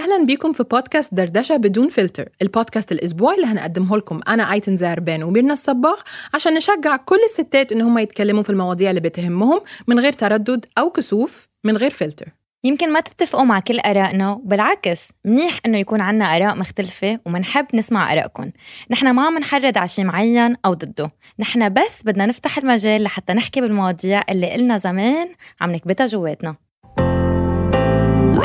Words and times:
أهلا 0.00 0.24
بيكم 0.24 0.52
في 0.52 0.62
بودكاست 0.62 1.14
دردشة 1.14 1.56
بدون 1.56 1.88
فلتر 1.88 2.28
البودكاست 2.42 2.92
الأسبوعي 2.92 3.36
اللي 3.36 3.46
هنقدمه 3.46 3.96
لكم. 3.96 4.20
أنا 4.28 4.52
أيتن 4.52 4.76
زعربان 4.76 5.22
وميرنا 5.22 5.52
الصباغ 5.52 6.00
عشان 6.34 6.54
نشجع 6.54 6.96
كل 6.96 7.18
الستات 7.30 7.72
إن 7.72 7.80
هم 7.80 7.98
يتكلموا 7.98 8.42
في 8.42 8.50
المواضيع 8.50 8.90
اللي 8.90 9.00
بتهمهم 9.00 9.60
من 9.88 10.00
غير 10.00 10.12
تردد 10.12 10.66
أو 10.78 10.90
كسوف 10.90 11.48
من 11.64 11.76
غير 11.76 11.90
فلتر. 11.90 12.28
يمكن 12.64 12.92
ما 12.92 13.00
تتفقوا 13.00 13.44
مع 13.44 13.60
كل 13.60 13.80
آرائنا 13.80 14.32
وبالعكس 14.32 15.08
منيح 15.24 15.60
إنه 15.66 15.78
يكون 15.78 16.00
عنا 16.00 16.36
آراء 16.36 16.56
مختلفة 16.56 17.18
ومنحب 17.26 17.66
نسمع 17.74 18.12
آرائكم. 18.12 18.50
نحن 18.90 19.10
ما 19.10 19.26
عم 19.26 19.38
نحرض 19.38 19.78
على 19.78 19.88
شيء 19.88 20.04
معين 20.04 20.56
أو 20.64 20.74
ضده. 20.74 21.08
نحن 21.38 21.72
بس 21.72 22.02
بدنا 22.04 22.26
نفتح 22.26 22.58
المجال 22.58 23.02
لحتى 23.02 23.32
نحكي 23.32 23.60
بالمواضيع 23.60 24.22
اللي 24.30 24.52
قلنا 24.52 24.76
زمان 24.76 25.28
عم 25.60 25.72
نكبتها 25.72 26.06
جواتنا. 26.06 26.54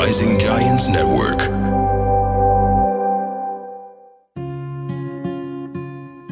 Rising 0.00 0.38
Giants 0.38 0.84
Network. 0.88 1.40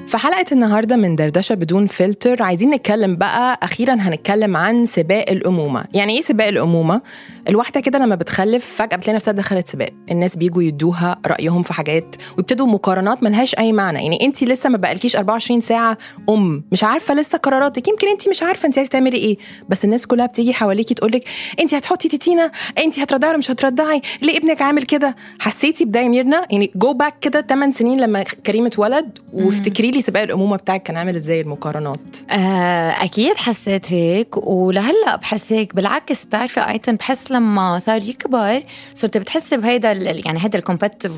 في 0.06 0.18
حلقة 0.18 0.44
النهاردة 0.52 0.96
من 0.96 1.16
دردشة 1.16 1.54
بدون 1.54 1.86
فلتر 1.86 2.42
عايزين 2.42 2.70
نتكلم 2.70 3.16
بقى 3.16 3.58
أخيرا 3.62 3.94
هنتكلم 3.94 4.56
عن 4.56 4.84
سباق 4.84 5.30
الأمومة 5.30 5.84
يعني 5.94 6.16
إيه 6.16 6.20
سباق 6.22 6.46
الأمومة؟ 6.48 7.00
الواحدة 7.48 7.80
كده 7.80 7.98
لما 7.98 8.14
بتخلف 8.14 8.66
فجأة 8.76 8.96
بتلاقي 8.96 9.14
نفسها 9.16 9.32
دخلت 9.32 9.68
سباق. 9.68 9.88
الناس 10.10 10.36
بيجوا 10.36 10.62
يدوها 10.62 11.16
رأيهم 11.26 11.62
في 11.62 11.72
حاجات 11.72 12.16
ويبتدوا 12.36 12.66
مقارنات 12.66 13.22
ملهاش 13.22 13.54
أي 13.58 13.72
معنى. 13.72 14.02
يعني 14.02 14.24
انت 14.24 14.44
لسه 14.44 14.68
ما 14.68 14.76
بقالكيش 14.76 15.16
24 15.16 15.60
ساعة 15.60 15.98
أم 16.28 16.64
مش 16.72 16.84
عارفة 16.84 17.14
لسه 17.14 17.38
قراراتك. 17.38 17.88
يمكن 17.88 18.08
انت 18.08 18.28
مش 18.28 18.42
عارفة 18.42 18.66
انت 18.66 18.78
عايزة 18.78 18.90
تعملي 18.90 19.16
إيه. 19.16 19.36
بس 19.68 19.84
الناس 19.84 20.06
كلها 20.06 20.26
بتيجي 20.26 20.54
حواليكي 20.54 20.94
تقول 20.94 21.12
لك 21.12 21.24
انت 21.60 21.74
هتحطي 21.74 22.08
تيتينا 22.08 22.50
انت 22.78 22.98
هترضعي 22.98 23.30
ولا 23.30 23.38
مش 23.38 23.50
هترضعي 23.50 24.00
ليه 24.22 24.36
ابنك 24.38 24.62
عامل 24.62 24.82
كده؟ 24.82 25.16
حسيتي 25.38 25.84
بدا 25.84 26.08
ميرنا؟ 26.08 26.46
يعني 26.50 26.72
جو 26.76 26.92
باك 26.92 27.18
كده 27.20 27.40
8 27.48 27.72
سنين 27.74 28.00
لما 28.00 28.22
كريم 28.22 28.66
اتولد 28.66 29.18
وافتكري 29.32 29.90
لي 29.90 30.00
سباق 30.00 30.22
الأمومة 30.22 30.56
بتاعك 30.56 30.82
كان 30.82 30.96
عامل 30.96 31.16
إزاي 31.16 31.40
المقارنات. 31.40 32.00
آه 32.30 32.90
أكيد 32.90 33.36
حسيت 33.36 33.92
هيك 33.92 34.36
ولهلأ 34.46 35.16
بحس 35.16 35.52
هيك 35.52 35.74
بالعكس 35.74 36.24
بتعرفي 36.24 36.60
أيتن 36.60 36.96
بحس 36.96 37.33
لما 37.34 37.78
صار 37.78 38.02
يكبر 38.02 38.62
صرت 38.94 39.16
بتحسي 39.16 39.56
بهيدا 39.56 39.92
يعني 39.92 40.44
هيدا 40.44 40.58
ال 40.58 40.63
competitive 40.63 41.12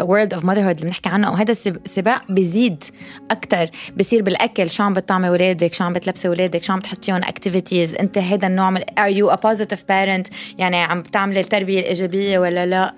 world 0.00 0.34
of 0.34 0.44
mother 0.44 0.70
اللي 0.70 0.82
بنحكي 0.82 1.08
عنه 1.08 1.28
أو 1.28 1.34
هيدا 1.34 1.52
السباق 1.52 2.22
بيزيد 2.28 2.84
أكثر 3.30 3.70
بصير 3.96 4.22
بالأكل 4.22 4.70
شو 4.70 4.82
عم 4.82 4.94
بتطعمي 4.94 5.28
اولادك 5.28 5.74
شو 5.74 5.84
عم 5.84 5.92
بتلبسي 5.92 6.28
اولادك 6.28 6.64
شو 6.64 6.72
عم 6.72 6.80
تحطيهم 6.80 7.16
activities 7.16 7.94
أنت 7.94 8.18
هيدا 8.18 8.46
النوع 8.46 8.70
من 8.70 8.80
are 8.98 9.08
you 9.08 9.30
a 9.30 9.34
positive 9.34 9.84
parent 9.88 10.28
يعني 10.58 10.76
عم 10.76 11.02
بتعملي 11.02 11.40
التربية 11.40 11.80
الإيجابية 11.80 12.38
ولا 12.38 12.66
لا؟ 12.66 12.94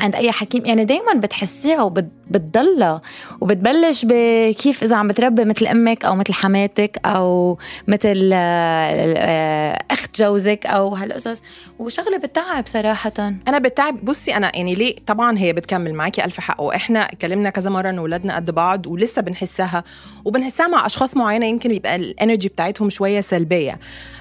عند 0.00 0.14
أي 0.14 0.32
حكيم. 0.32 0.66
يعني 0.66 0.84
دائما 0.84 1.14
بتحسيها 1.14 1.82
وبتضلها 1.82 3.00
وبتبلش 3.40 4.04
بكيف 4.08 4.82
إذا 4.82 4.96
عم 4.96 5.08
بتربي 5.08 5.44
مثل 5.44 5.66
أمك 5.66 6.04
أو 6.04 6.14
مثل 6.14 6.32
حماتك 6.32 7.00
أو 7.04 7.58
مثل 7.88 8.30
آه، 8.32 9.78
أخت 9.90 10.20
جوزك 10.22 10.66
أو 10.66 10.94
هالقصص. 10.94 11.42
وشغلة 11.78 12.16
بتتعب 12.16 12.66
صراحة. 12.66 13.12
أنا 13.48 13.58
بتعب. 13.58 14.04
بصي 14.04 14.36
أنا 14.36 14.56
يعني 14.56 14.74
ليه؟ 14.74 14.96
طبعا 15.06 15.38
هي 15.38 15.52
بتكمل 15.52 15.94
معاكي 15.94 16.24
ألف 16.24 16.40
حق. 16.40 16.60
وإحنا 16.60 17.00
اتكلمنا 17.00 17.50
كذا 17.50 17.70
مرة 17.70 17.90
إن 17.90 17.98
اولادنا 17.98 18.36
قد 18.36 18.50
بعض 18.50 18.86
ولسه 18.86 19.22
بنحسها 19.22 19.84
وبنحسها 20.24 20.68
مع 20.68 20.86
أشخاص 20.86 21.16
معينة 21.16 21.46
يمكن 21.46 21.70
يبقى 21.70 21.96
الانرجي 21.96 22.48
بتاعتهم 22.48 22.90
شوية 22.90 23.20
سلبية. 23.20 23.78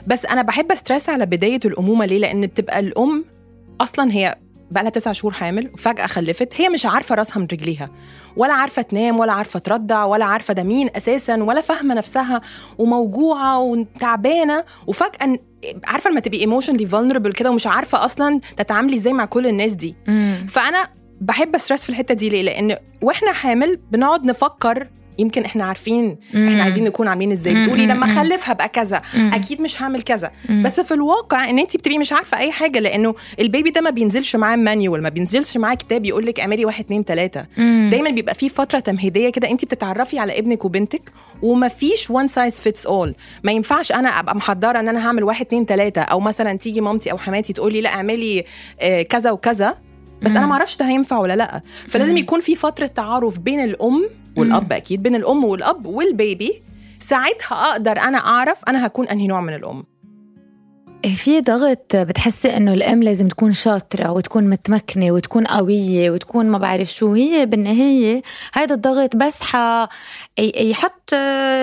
بس 0.07 0.25
أنا 0.25 0.41
بحب 0.41 0.71
أسترس 0.71 1.09
على 1.09 1.25
بداية 1.25 1.59
الأمومة 1.65 2.05
ليه؟ 2.05 2.19
لأن 2.19 2.41
بتبقى 2.47 2.79
الأم 2.79 3.25
أصلا 3.81 4.11
هي 4.11 4.35
بقى 4.71 4.83
لها 4.83 4.91
تسع 4.91 5.11
شهور 5.11 5.33
حامل 5.33 5.69
وفجأة 5.73 6.07
خلفت 6.07 6.61
هي 6.61 6.69
مش 6.69 6.85
عارفة 6.85 7.15
راسها 7.15 7.39
من 7.39 7.47
رجليها 7.53 7.89
ولا 8.37 8.53
عارفة 8.53 8.81
تنام 8.81 9.19
ولا 9.19 9.33
عارفة 9.33 9.59
ترضع 9.59 10.03
ولا 10.03 10.25
عارفة 10.25 10.53
ده 10.53 10.63
مين 10.63 10.89
أساسا 10.95 11.35
ولا 11.43 11.61
فاهمة 11.61 11.93
نفسها 11.95 12.41
وموجوعة 12.77 13.59
وتعبانة 13.59 14.63
وفجأة 14.87 15.37
عارفة 15.87 16.09
لما 16.09 16.19
تبقي 16.19 16.39
emotionally 16.39 16.85
vulnerable 16.85 17.31
كده 17.31 17.49
ومش 17.51 17.67
عارفة 17.67 18.05
أصلا 18.05 18.39
تتعاملي 18.57 18.95
إزاي 18.95 19.13
مع 19.13 19.25
كل 19.25 19.47
الناس 19.47 19.73
دي 19.73 19.95
مم. 20.07 20.45
فأنا 20.49 20.87
بحب 21.21 21.55
أ 21.55 21.59
stress 21.59 21.83
في 21.83 21.89
الحتة 21.89 22.13
دي 22.13 22.29
ليه؟ 22.29 22.41
لأن 22.41 22.77
وإحنا 23.01 23.31
حامل 23.31 23.79
بنقعد 23.91 24.25
نفكر 24.25 24.87
يمكن 25.19 25.43
إحنا 25.45 25.65
عارفين. 25.65 26.17
إحنا 26.35 26.63
عايزين 26.63 26.83
نكون 26.83 27.07
عاملين 27.07 27.31
إزاي. 27.31 27.53
بتقولي 27.61 27.85
لما 27.85 28.05
اخلف 28.05 28.49
هبقى 28.49 28.69
كذا. 28.69 29.01
أكيد 29.33 29.61
مش 29.61 29.81
هعمل 29.81 30.01
كذا. 30.01 30.31
بس 30.63 30.79
في 30.79 30.93
الواقع 30.93 31.49
إن 31.49 31.59
انت 31.59 31.77
بتبقي 31.77 31.97
مش 31.97 32.13
عارفة 32.13 32.37
أي 32.37 32.51
حاجة 32.51 32.79
لأنه 32.79 33.15
البيبي 33.39 33.69
ده 33.69 33.81
ما 33.81 33.89
بينزلش 33.89 34.35
معاه 34.35 34.55
manual 34.55 35.01
ما 35.03 35.09
بينزلش 35.09 35.57
معاه 35.57 35.75
كتاب 35.75 36.05
يقول 36.05 36.25
لك 36.25 36.39
اعملي 36.39 36.65
واحد 36.65 36.83
اتنين 36.83 37.05
تلاتة. 37.05 37.45
دايما 37.89 38.09
بيبقى 38.09 38.35
في 38.35 38.49
فترة 38.49 38.79
تمهيدية 38.79 39.29
كده 39.29 39.49
انت 39.51 39.65
بتتعرفي 39.65 40.19
على 40.19 40.39
ابنك 40.39 40.65
وبنتك 40.65 41.01
وما 41.41 41.67
فيش 41.67 42.09
one 42.09 42.27
size 42.27 42.59
fits 42.59 42.85
all 42.85 43.15
ما 43.43 43.51
ينفعش 43.51 43.91
أنا 43.91 44.09
أبقى 44.19 44.35
محضرة 44.35 44.79
إن 44.79 44.87
أنا 44.87 45.07
هعمل 45.07 45.23
واحد 45.23 45.45
اتنين 45.45 45.65
تلاتة. 45.65 46.01
أو 46.01 46.19
مثلا 46.19 46.57
تيجي 46.57 46.81
مامتي 46.81 47.11
أو 47.11 47.17
حماتي 47.17 47.53
تقول 47.53 47.73
لي 47.73 47.81
لا 47.81 47.89
اعملي 47.89 48.43
آه، 48.81 49.01
كذا 49.01 49.31
وكذا. 49.31 49.75
بس 50.21 50.31
أنا 50.31 50.45
ما 50.45 50.53
أعرفش 50.53 50.77
ده 50.77 50.85
هينفع 50.87 51.17
ولا 51.17 51.35
لأ. 51.35 51.61
فلازم 51.87 52.17
يكون 52.17 52.39
في 52.39 52.55
فترة 52.55 52.85
تعارف 52.87 53.39
بين 53.39 53.63
الأم 53.63 54.09
والأب 54.37 54.73
أكيد 54.73 55.03
بين 55.03 55.15
الأم 55.15 55.43
والأب 55.43 55.85
والبيبي. 55.85 56.63
ساعتها 56.99 57.71
أقدر 57.71 57.99
أنا 57.99 58.17
أعرف 58.17 58.57
أنا 58.67 58.85
هكون 58.85 59.07
أنهي 59.07 59.27
نوع 59.27 59.41
من 59.41 59.53
الأم. 59.53 59.83
في 61.07 61.41
ضغط 61.41 61.95
بتحسي 61.95 62.57
إنه 62.57 62.73
الأم 62.73 63.03
لازم 63.03 63.27
تكون 63.27 63.51
شاطرة 63.51 64.11
وتكون 64.11 64.43
متمكنة 64.49 65.11
وتكون 65.11 65.47
قوية 65.47 66.11
وتكون 66.11 66.45
ما 66.45 66.57
بعرف 66.57 66.93
شو. 66.93 67.13
هي 67.13 67.45
بالنهاية 67.45 68.21
هذا 68.53 68.75
الضغط 68.75 69.15
بس 69.15 69.41
ح 69.41 69.87
يحط 70.39 71.15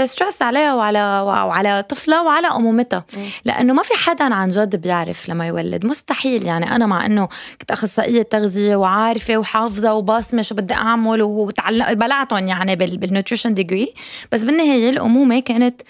stress 0.04 0.42
عليها 0.42 0.74
وعلى 0.74 1.20
وعلى 1.26 1.82
طفلها 1.82 2.22
وعلى 2.22 2.46
أمومتها. 2.46 3.04
لأنه 3.44 3.72
ما 3.72 3.82
في 3.82 3.94
حدا 3.94 4.34
عن 4.34 4.48
جد 4.48 4.76
بيعرف 4.76 5.28
لما 5.28 5.46
يولد. 5.46 5.86
مستحيل 5.86 6.46
يعني. 6.46 6.76
أنا 6.76 6.86
مع 6.86 7.06
إنه 7.06 7.28
كنت 7.60 7.70
أخصائية 7.70 8.22
تغذية 8.22 8.76
وعارفة 8.76 9.36
وحافظة 9.36 9.94
وباصمة 9.94 10.42
شو 10.42 10.54
بدي 10.54 10.74
أعمل 10.74 11.22
وتعلق 11.22 11.92
بلعتهم 11.92 12.48
يعني 12.48 12.76
بال 12.76 12.91
nutrition 12.91 13.54
degree 13.54 13.94
بس 14.32 14.42
بالنهاية 14.42 14.90
الأمومة 14.90 15.40
كانت 15.40 15.82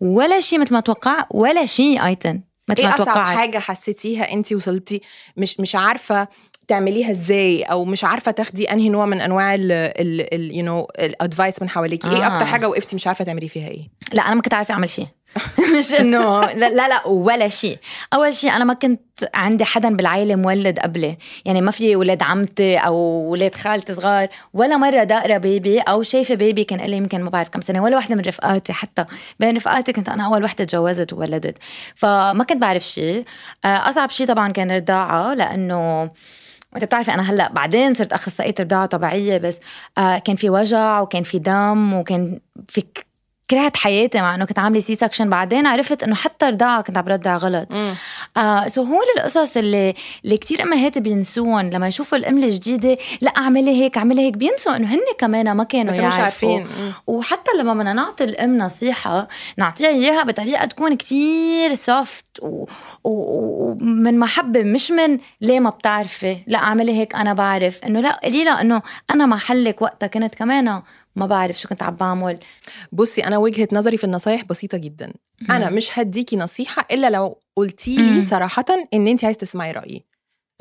ولا 0.00 0.40
شيء 0.40 0.58
مثل 0.58 0.74
ما 0.74 0.80
توقع 0.80 1.26
ولا 1.30 1.66
شيء 1.66 2.06
ايتن 2.06 2.40
مثل 2.72 2.82
إيه 2.82 3.02
أصعب 3.02 3.36
حاجة 3.36 3.58
حسيتيها 3.58 4.32
انت 4.32 4.52
وصلتي؟ 4.52 5.00
مش 5.36 5.60
مش 5.60 5.76
عارفة 5.76 6.28
تعمليها 6.68 7.10
إزاي 7.10 7.62
أو 7.62 7.84
مش 7.84 8.04
عارفة 8.04 8.30
تاخدي 8.30 8.72
أنهي 8.72 8.88
نوع 8.88 9.06
من 9.06 9.20
أنواع 9.20 9.54
ال 9.54 10.56
you 10.56 10.64
know 10.64 10.88
ال 10.98 11.07
advice 11.07 11.62
من 11.62 11.68
حواليكي 11.68 12.08
آه. 12.08 12.16
إيه 12.16 12.34
أكتر 12.34 12.46
حاجة 12.46 12.68
وقفتي 12.68 12.96
مش 12.96 13.06
عارفة 13.06 13.24
تعملي 13.24 13.48
فيها 13.48 13.68
إيه؟ 13.68 13.88
لا 14.12 14.26
أنا 14.26 14.34
ما 14.34 14.42
كنت 14.42 14.54
عارفة 14.54 14.74
أعمل 14.74 14.88
شيء. 14.88 15.06
مش 15.78 15.92
إنه 16.00 16.40
لا 16.52 16.88
لا 16.88 17.06
ولا 17.06 17.48
شيء. 17.48 17.78
أول 18.14 18.34
شيء 18.34 18.50
أنا 18.56 18.64
ما 18.64 18.74
كنت 18.74 19.00
عندي 19.34 19.64
حدا 19.64 19.96
بالعائلة 19.96 20.36
مولد 20.36 20.78
قبلي. 20.78 21.16
يعني 21.44 21.60
ما 21.60 21.70
في 21.70 21.96
ولاد 21.96 22.22
عمتي 22.22 22.76
أو 22.76 22.94
ولاد 23.30 23.54
خالتي 23.54 23.94
صغار 23.94 24.28
ولا 24.54 24.76
مرة 24.76 25.04
داقرة 25.04 25.36
بيبي 25.38 25.80
أو 25.80 26.02
شايفة 26.02 26.34
بيبي 26.34 26.64
كان 26.64 26.80
لي 26.80 26.96
يمكن 26.96 27.22
ما 27.22 27.30
بعرف 27.30 27.48
كم 27.48 27.60
سنة 27.60 27.82
ولا 27.82 27.96
وحده 27.96 28.14
من 28.14 28.22
رفقاتي 28.26 28.72
حتى. 28.72 29.04
بين 29.40 29.56
رفقاتي 29.56 29.92
كنت 29.92 30.08
أنا 30.08 30.26
أول 30.26 30.44
وحده 30.44 30.64
تجوزت 30.64 31.12
وولدت. 31.12 31.58
فما 31.94 32.44
كنت 32.44 32.58
بعرف 32.60 32.82
شيء. 32.82 33.24
آه، 33.64 33.88
أصعب 33.88 34.10
شيء 34.10 34.26
طبعا 34.26 34.52
كان 34.52 34.70
الرضاعه 34.70 35.34
لأنه 35.34 36.02
أنت 36.76 36.84
بتعرفي 36.84 37.14
أنا 37.14 37.30
هلأ 37.30 37.52
بعدين 37.52 37.94
صرت 37.94 38.12
أخصائية 38.12 38.54
رضاعه 38.60 38.86
طبيعية 38.86 39.38
بس. 39.38 39.58
آه 39.98 40.18
كان 40.18 40.36
في 40.36 40.50
وجع 40.50 41.00
وكان 41.00 41.22
في 41.22 41.38
دم 41.38 41.94
وكان 41.94 42.40
في 42.68 42.84
كرهت 43.52 43.76
حياتي 43.76 44.20
مع 44.20 44.34
إنه 44.34 44.44
كنت 44.44 44.58
عاملة 44.58 44.80
C-section 44.80 45.30
بعدين 45.30 45.66
عرفت 45.66 46.02
إنه 46.02 46.14
حتى 46.14 46.46
رضاعه 46.46 46.82
كنت 46.82 46.98
عم 46.98 47.04
برضع 47.04 47.36
غلط. 47.36 47.74
آه 48.36 48.68
so 48.68 48.82
هول 48.82 49.04
القصص 49.16 49.56
اللي 49.56 49.94
اللي 50.24 50.36
كثير 50.36 50.62
امهات 50.62 50.98
بينسوهم 50.98 51.70
لما 51.70 51.88
يشوفوا 51.88 52.18
الام 52.18 52.38
الجديدة 52.38 52.98
لا 53.20 53.30
اعملي 53.30 53.70
هيك 53.82 53.98
اعملي 53.98 54.20
هيك. 54.22 54.36
بينسوا 54.36 54.76
إنه 54.76 54.94
هن 54.94 55.00
كمان 55.18 55.52
ما 55.52 55.64
كانوا 55.64 55.94
يعرفوا. 55.94 56.08
مش 56.08 56.24
عارفين 56.24 56.66
وحتى 57.06 57.50
لما 57.58 57.74
بدنا 57.74 57.92
نعطي 57.92 58.24
الام 58.24 58.58
نصيحة 58.58 59.28
نعطيها 59.56 59.88
إياها 59.88 60.22
بطريقة 60.22 60.64
تكون 60.64 60.96
كتير 60.96 61.74
soft 61.74 62.40
ومن 63.04 64.18
محبة 64.18 64.62
مش 64.62 64.90
من 64.90 65.18
ليه 65.40 65.60
ما 65.60 65.70
بتعرفي؟ 65.70 66.36
لا 66.46 66.58
اعملي 66.58 66.92
هيك 66.92 67.14
أنا 67.14 67.34
بعرف. 67.34 67.84
إنه 67.84 68.00
لا 68.00 68.20
قليله 68.24 68.60
إنه 68.60 68.82
أنا 69.10 69.26
محلك 69.26 69.82
وقتها 69.82 70.06
كنت 70.06 70.34
كمان 70.34 70.82
ما 71.16 71.26
بعرف 71.26 71.60
شو 71.60 71.68
كنت 71.68 71.82
عم 71.82 71.94
بعمل. 71.96 72.38
بصي 72.92 73.24
أنا 73.24 73.38
وجهة 73.38 73.68
نظري 73.72 73.96
في 73.96 74.04
النصايح 74.04 74.44
بسيطة 74.44 74.78
جدا. 74.78 75.12
أنا 75.50 75.70
مش 75.70 75.98
هديكي 75.98 76.36
نصيحة 76.36 76.86
إلا 76.90 77.10
لو 77.10 77.38
قلتي 77.56 77.96
لي 77.96 78.22
صراحة 78.24 78.64
إن 78.94 79.08
انت 79.08 79.24
عايز 79.24 79.36
تسمعي 79.36 79.72
رأيي. 79.72 80.04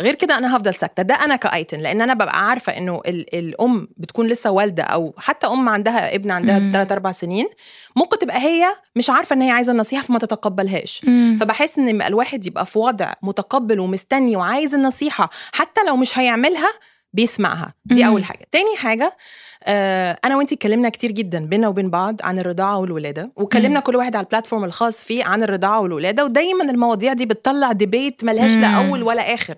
غير 0.01 0.15
كده 0.15 0.37
أنا 0.37 0.55
هفضل 0.55 0.73
ساكتة. 0.73 1.03
ده 1.03 1.15
أنا 1.15 1.35
كأيتن 1.35 1.79
لأن 1.79 2.01
أنا 2.01 2.13
ببقى 2.13 2.47
عارفة 2.47 2.77
إنه 2.77 3.01
ال- 3.07 3.35
الأم 3.35 3.87
بتكون 3.97 4.27
لسه 4.27 4.51
والدة 4.51 4.83
أو 4.83 5.13
حتى 5.17 5.47
أم 5.47 5.69
عندها 5.69 6.15
ابن 6.15 6.31
عندها 6.31 6.71
3 6.71 6.93
4 6.93 7.13
سنين 7.13 7.47
ممكن 7.95 8.17
تبقى 8.19 8.37
هي 8.37 8.65
مش 8.95 9.09
عارفة 9.09 9.33
إن 9.33 9.41
هي 9.41 9.51
عايزة 9.51 9.71
النصيحة 9.71 10.03
فما 10.03 10.19
تتقبلهاش. 10.19 11.01
مم. 11.05 11.37
فبحس 11.41 11.77
إن 11.79 12.01
الواحد 12.01 12.45
يبقى 12.45 12.65
في 12.65 12.79
وضع 12.79 13.13
متقبل 13.21 13.79
ومستني 13.79 14.35
وعايز 14.35 14.75
النصيحة 14.75 15.29
حتى 15.53 15.81
لو 15.87 15.95
مش 15.97 16.19
هيعملها 16.19 16.69
بيسمعها. 17.13 17.73
دي. 17.85 18.07
أول 18.07 18.23
حاجة. 18.25 18.45
تاني 18.51 18.75
حاجة 18.77 19.17
آه 19.63 20.17
أنا 20.25 20.35
وإنتي 20.37 20.55
اتكلمنا 20.55 20.89
كتير 20.89 21.11
جدا 21.11 21.45
بينا 21.45 21.67
وبين 21.67 21.89
بعض 21.89 22.15
عن 22.23 22.39
الرضاعة 22.39 22.77
والولادة 22.77 23.31
وكلمنا 23.35 23.79
كل 23.79 23.95
واحد 23.95 24.15
على 24.15 24.23
ال 24.23 24.28
platform 24.28 24.63
الخاص 24.63 25.03
فيه 25.03 25.23
عن 25.25 25.43
الرضاعة 25.43 25.79
والولادة 25.79 26.25
ودايما 26.25 26.63
المواضيع 26.63 27.13
دي 27.13 27.25
بتطلع 27.25 27.71
debate 27.71 28.23
ملهاش 28.23 28.51
لا. 28.51 28.67
أول 28.67 29.03
ولا 29.03 29.33
آخر. 29.33 29.55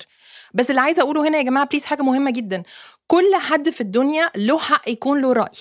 بس 0.54 0.70
اللي 0.70 0.82
عايزة 0.82 1.02
أقوله 1.02 1.28
هنا 1.28 1.38
يا 1.38 1.44
جماعة 1.44 1.66
please 1.68 1.86
حاجة 1.86 2.02
مهمة 2.02 2.32
جدا. 2.32 2.64
كل 3.08 3.36
حد 3.36 3.70
في 3.70 3.82
الدنيا 3.82 4.30
له 4.36 4.58
حق 4.58 4.90
يكون 4.90 5.22
له 5.22 5.34
رأي. 5.34 5.52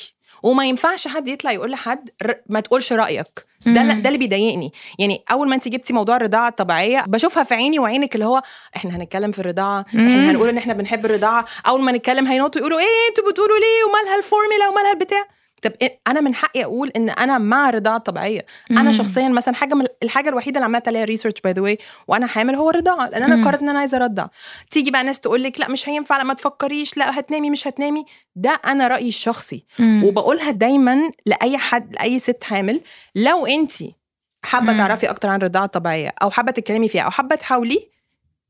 وما 0.42 0.64
ينفعش 0.66 1.08
حد 1.08 1.28
يطلع 1.28 1.52
يقول 1.52 1.70
لحد 1.70 2.10
ما 2.46 2.60
تقولش 2.60 2.92
رأيك. 2.92 3.46
ده 3.66 3.82
مم. 3.82 4.02
ده 4.02 4.08
اللي 4.08 4.18
بيضايقني. 4.18 4.72
يعني 4.98 5.24
أول 5.32 5.48
ما 5.48 5.54
انت 5.54 5.68
جبتي 5.68 5.92
موضوع 5.92 6.16
الرضاعة 6.16 6.48
الطبيعية 6.48 7.04
بشوفها 7.08 7.44
في 7.44 7.54
عيني 7.54 7.78
وعينك 7.78 8.14
اللي 8.14 8.26
هو 8.26 8.42
إحنا 8.76 8.96
هنتكلم 8.96 9.32
في 9.32 9.38
الرضاعة 9.38 9.86
مم. 9.92 10.06
إحنا 10.08 10.30
هنقول 10.30 10.48
إن 10.48 10.56
إحنا 10.58 10.72
بنحب 10.72 11.06
الرضاعة. 11.06 11.44
أول 11.66 11.80
ما 11.82 11.92
نتكلم 11.92 12.26
هينطوا 12.26 12.60
يقولوا 12.60 12.78
إيه 12.80 12.86
أنتوا 13.10 13.30
بتقولوا 13.30 13.56
ليه؟ 13.58 13.84
ومالها 13.90 14.16
الفورميلا 14.18 14.68
ومالها 14.68 14.92
البتاع. 14.92 15.26
طب 15.62 15.72
إيه؟ 15.82 16.00
أنا 16.06 16.20
من 16.20 16.34
حقي 16.34 16.64
أقول 16.64 16.92
إن 16.96 17.10
أنا 17.10 17.38
مع 17.38 17.68
الرضاعة 17.68 17.96
الطبيعية 17.96 18.46
أنا. 18.70 18.92
شخصيا 18.92 19.28
مثلا 19.28 19.54
حاجة 19.54 19.74
من 19.74 19.86
الحاجة 20.02 20.28
الوحيدة 20.28 20.56
اللي 20.58 20.64
عملت 20.64 20.88
عليها 20.88 21.04
research 21.04 21.40
by 21.44 21.52
the 21.52 21.62
way 21.62 21.78
وأنا 22.08 22.26
حامل 22.26 22.54
هو 22.54 22.70
الرضاعة 22.70 23.08
لأن 23.08 23.22
أنا. 23.22 23.44
قررت 23.44 23.62
إن 23.62 23.68
أنا 23.68 23.78
عايزة 23.78 23.96
أرضع 23.96 24.26
تيجي 24.70 24.90
بقى 24.90 25.04
ناس 25.04 25.20
تقول 25.20 25.42
لك 25.42 25.60
لا 25.60 25.68
مش 25.70 25.88
هينفع 25.88 26.16
لا 26.16 26.24
ما 26.24 26.34
تفكريش 26.34 26.96
لا 26.96 27.18
هتنامي 27.18 27.50
مش 27.50 27.68
هتنامي 27.68 28.04
ده 28.36 28.60
أنا 28.66 28.88
رأيي 28.88 29.08
الشخصي 29.08 29.64
مم. 29.78 30.04
وبقولها 30.04 30.50
دايما 30.50 31.10
لأي 31.26 31.58
حد 31.58 31.92
لأي 31.94 32.18
ست 32.18 32.44
حامل 32.44 32.80
لو 33.14 33.46
أنت 33.46 33.72
حابة. 34.44 34.76
تعرفي 34.76 35.10
أكتر 35.10 35.28
عن 35.28 35.38
الرضاعة 35.38 35.64
الطبيعية 35.64 36.14
أو 36.22 36.30
حابة 36.30 36.52
تتكلمي 36.52 36.88
فيها 36.88 37.02
أو 37.02 37.10
حابة 37.10 37.34
تحاولي 37.36 37.88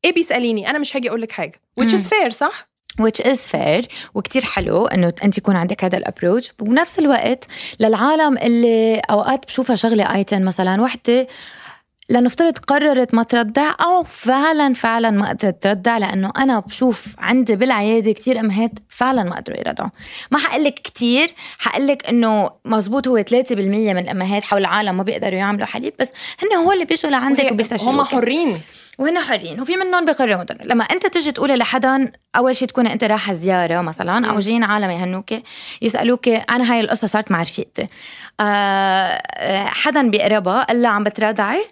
إيه 0.04 0.12
بيساليني 0.12 0.70
أنا 0.70 0.78
مش 0.78 0.96
هاجي 0.96 1.08
أقول 1.08 1.20
لك 1.22 1.32
حاجة 1.32 1.60
which 1.80 1.84
is 1.92 2.08
fair 2.08 2.28
صح 2.28 2.71
which 3.00 3.26
is 3.26 3.38
fair 3.38 3.86
وكتير 4.14 4.44
حلو 4.44 4.86
إنه 4.86 5.12
أنت 5.24 5.38
يكون 5.38 5.56
عندك 5.56 5.84
هذا 5.84 5.98
ال 5.98 6.04
approach 6.04 6.52
وبنفس 6.60 6.98
الوقت 6.98 7.44
للعالم 7.80 8.38
اللي 8.38 9.02
أوقات 9.10 9.46
بشوفها 9.46 9.76
شغلة 9.76 10.14
ايتن 10.14 10.44
مثلا 10.44 10.82
وحدة 10.82 11.26
لنفترض 12.12 12.58
قررت 12.58 13.14
ما 13.14 13.22
ترضع 13.22 13.74
أو 13.80 14.02
فعلا 14.02 14.74
فعلا 14.74 15.10
ما 15.10 15.28
قدرت 15.28 15.62
ترضع 15.62 15.98
لأنه 15.98 16.32
أنا 16.38 16.60
بشوف 16.60 17.06
عندي 17.18 17.56
بالعيادة 17.56 18.12
كتير 18.12 18.40
امهات 18.40 18.70
فعلا 18.88 19.22
ما 19.22 19.36
قدروا 19.36 19.58
يرضعوا. 19.58 19.90
ما 20.30 20.38
حقلك 20.38 20.74
كتير 20.74 21.30
حقلك 21.58 22.06
إنه 22.06 22.50
مزبوط 22.64 23.08
هو 23.08 23.22
3% 23.22 23.52
من 23.52 23.98
الأمهات 23.98 24.42
حول 24.44 24.60
العالم 24.60 24.96
ما 24.96 25.02
بيقدروا 25.02 25.38
يعملوا 25.38 25.66
حليب 25.66 25.92
بس 26.00 26.12
هن 26.42 26.58
هو 26.58 26.72
اللي 26.72 26.84
بيجوا 26.84 27.10
لعندك 27.10 27.52
وبيستشيروك 27.52 27.94
هم 27.94 28.04
حرين. 28.04 28.60
وهن 28.98 29.18
حرين 29.18 29.60
وفي 29.60 29.76
منهم 29.76 30.04
بيقرروا 30.04 30.42
ضرر 30.42 30.64
لما 30.64 30.84
أنت 30.84 31.06
تجي 31.06 31.32
تقولي 31.32 31.56
لحدا 31.56 32.12
أول 32.36 32.56
شيء 32.56 32.68
تكون 32.68 32.86
أنت 32.86 33.04
رايحة 33.04 33.32
زيارة 33.32 33.80
مثلا 33.80 34.30
أو. 34.30 34.38
جايين 34.38 34.64
عالم 34.64 34.90
يهنوك 34.90 35.30
يسألوك 35.82 36.28
أنا 36.28 36.72
هاي 36.72 36.80
القصة 36.80 37.06
صارت 37.06 37.30
مع 37.30 37.42
رفيقتي. 37.42 37.86
آه، 38.40 39.64
حدا 39.64 40.10
بيقربها 40.10 40.62
قال 40.62 40.82
لها 40.82 40.90
عم 40.90 41.04
بترضعي؟ 41.04 41.62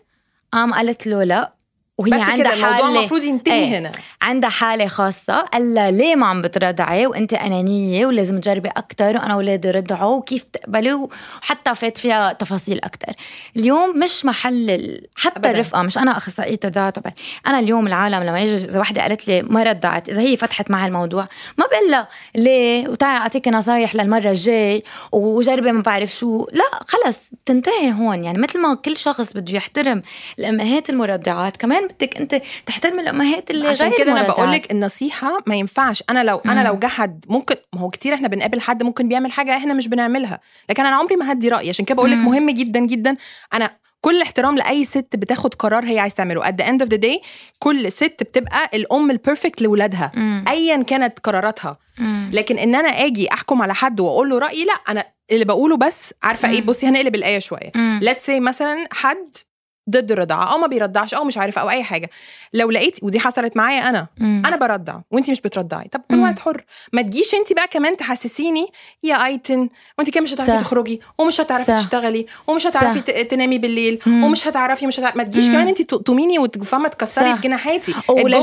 قام 0.52 0.74
قالت 0.74 1.06
له 1.06 1.24
لا. 1.24 1.59
وهي 2.00 2.10
بس 2.10 2.20
عندها 2.20 2.36
كده 2.36 2.54
الموضوع 2.54 2.76
حاله 2.76 2.98
المفروض 2.98 3.22
ينتهي 3.22 3.54
إيه. 3.54 3.78
هنا. 3.78 3.92
عندها 4.22 4.50
حالة 4.50 4.86
خاصة 4.86 5.40
قال 5.40 5.74
لها 5.74 5.90
ليه 5.90 6.16
ما 6.16 6.26
عم 6.26 6.42
بترضعي 6.42 7.06
وأنت 7.06 7.32
أنانية 7.34 8.06
ولازم 8.06 8.40
تجربي 8.40 8.68
أكتر 8.68 9.16
وأنا 9.16 9.34
أولادي 9.34 9.70
رضعوا 9.70 10.16
وكيف 10.16 10.44
تقبلي 10.44 10.92
وحتى 10.92 11.74
فات 11.74 11.98
فيها 11.98 12.32
تفاصيل 12.32 12.80
أكتر. 12.84 13.12
اليوم 13.56 13.98
مش 13.98 14.24
محل 14.24 14.70
ال... 14.70 15.06
حتى 15.16 15.36
أبداً. 15.36 15.50
الرفقة 15.50 15.82
مش 15.82 15.98
أنا 15.98 16.16
أخصائية 16.16 16.58
رضاعة. 16.64 16.90
طبعا 16.90 17.12
أنا 17.46 17.58
اليوم 17.58 17.86
العالم 17.86 18.22
لما 18.22 18.40
يجي 18.40 18.54
إذا 18.64 18.80
وحدة 18.80 19.02
قالت 19.02 19.28
لي 19.28 19.42
ما 19.42 19.62
رضعت 19.62 20.08
إذا 20.08 20.20
هي 20.20 20.36
فتحت 20.36 20.70
معي 20.70 20.86
الموضوع 20.86 21.28
ما 21.58 21.66
بقول 21.66 21.90
لها 21.90 22.08
ليه؟ 22.34 22.88
وتعي 22.88 23.16
أعطيكي 23.16 23.50
نصايح 23.50 23.94
للمرة 23.94 24.28
الجاي 24.30 24.84
وجربي 25.12 25.72
ما 25.72 25.82
بعرف 25.82 26.10
شو. 26.10 26.46
لا 26.52 26.80
خلص 26.88 27.30
بتنتهي 27.44 27.92
هون. 27.92 28.24
يعني 28.24 28.38
مثل 28.38 28.60
ما 28.60 28.74
كل 28.74 28.96
شخص 28.96 29.32
بده 29.32 29.54
يحترم 29.56 30.02
الأمهات 30.38 30.90
المرضعات 30.90 31.56
كمان 31.56 31.89
بدك 31.90 32.16
أنت 32.16 32.42
تحترم 32.66 33.00
الأمهات 33.00 33.50
اللي 33.50 33.68
عشان 33.68 33.88
غير 33.88 33.98
كده 33.98 34.12
أنا. 34.12 34.28
بقول 34.28 34.52
لك 34.52 34.70
النصيحة 34.70 35.38
ما 35.46 35.54
ينفعش 35.54 36.02
أنا 36.10 36.24
لو 36.24 36.38
أنا. 36.46 36.64
لو 36.64 36.78
جه 36.78 36.86
حد 36.86 37.24
ممكن 37.28 37.54
ما 37.72 37.80
هو 37.80 37.88
كتير 37.90 38.14
إحنا 38.14 38.28
بنقابل 38.28 38.60
حد 38.60 38.82
ممكن 38.82 39.08
بيعمل 39.08 39.32
حاجة 39.32 39.56
إحنا 39.56 39.74
مش 39.74 39.88
بنعملها 39.88 40.40
لكن 40.70 40.86
أنا 40.86 40.96
عمري 40.96 41.16
ما 41.16 41.32
هدي 41.32 41.48
رايي 41.48 41.68
عشان 41.68 41.84
كده 41.84 41.96
بقول 41.96 42.10
لك. 42.10 42.18
مهم 42.18 42.50
جدا 42.50 42.80
جدا 42.80 43.16
أنا 43.54 43.70
كل 44.00 44.22
احترام 44.22 44.56
لأي 44.56 44.84
ست 44.84 45.16
بتاخد 45.16 45.54
قرار 45.54 45.84
هي 45.84 45.98
عايز 45.98 46.14
تعمله 46.14 46.42
at 46.42 46.54
the 46.54 46.64
end 46.64 46.86
of 46.86 46.88
the 46.88 46.98
day 47.00 47.26
كل 47.58 47.92
ست 47.92 48.16
بتبقى 48.22 48.70
الأم 48.74 49.10
ال 49.10 49.17
perfect 49.17 49.62
لاولادها. 49.62 50.12
ايا 50.48 50.82
كانت 50.82 51.18
قراراتها 51.18 51.78
مم. 51.98 52.30
لكن 52.32 52.58
إن 52.58 52.74
أنا 52.74 52.88
آجي 52.88 53.32
أحكم 53.32 53.62
على 53.62 53.74
حد 53.74 54.00
وأقول 54.00 54.30
له 54.30 54.38
رأيي 54.38 54.64
لأ 54.64 54.72
أنا 54.88 55.04
اللي 55.30 55.44
بقوله 55.44 55.76
بس 55.76 56.14
عارفة 56.22 56.50
إيه. 56.50 56.62
بصي 56.62 56.86
هنقلب 56.86 57.14
الآية 57.14 57.38
شوية 57.38 57.70
let's 58.02 58.26
say 58.26 58.40
مثلا 58.40 58.86
حد 58.92 59.36
ضد 59.90 60.12
الرضاعة 60.12 60.52
أو 60.52 60.58
ما 60.58 60.66
بيرضعش 60.66 61.14
أو 61.14 61.24
مش 61.24 61.38
عارفه 61.38 61.60
أو 61.60 61.70
أي 61.70 61.82
حاجة 61.82 62.10
لو 62.52 62.70
لقيت 62.70 63.02
ودي 63.02 63.20
حصلت 63.20 63.56
معايا 63.56 63.88
أنا 63.88 64.06
مم. 64.18 64.42
أنا 64.46 64.56
برضع 64.56 65.00
وانت 65.10 65.30
مش 65.30 65.40
بترضعي 65.40 65.88
طب 65.92 66.00
كل. 66.10 66.16
واحد 66.20 66.38
حر 66.38 66.64
ما 66.92 67.02
تجيش 67.02 67.34
انت 67.34 67.52
بقى 67.52 67.68
كمان 67.68 67.96
تحسسيني 67.96 68.66
يا 69.02 69.26
أيتن 69.26 69.68
وانت 69.98 70.10
كمان 70.10 70.24
مش 70.24 70.34
هتعرفي. 70.34 70.64
تخرجي 70.64 71.00
ومش 71.18 71.40
هتعرفي 71.40 71.64
صح. 71.64 71.78
تشتغلي 71.78 72.26
ومش 72.46 72.66
هتعرفي 72.66 72.98
صح. 72.98 73.20
تنامي 73.22 73.58
بالليل 73.58 73.98
مم. 74.06 74.24
ومش 74.24 74.48
هتعرفي 74.48 74.86
مش 74.86 75.00
هتعرفي 75.00 75.18
ما 75.18 75.24
تجيش 75.24 75.44
مم. 75.46 75.52
كمان 75.52 75.68
انت 75.68 75.82
تقوميني 75.82 76.38
وتفهمي 76.38 76.88
تكسري. 76.88 77.34
في 77.34 77.40
جناحاتي 77.40 77.94
ولا. 78.08 78.42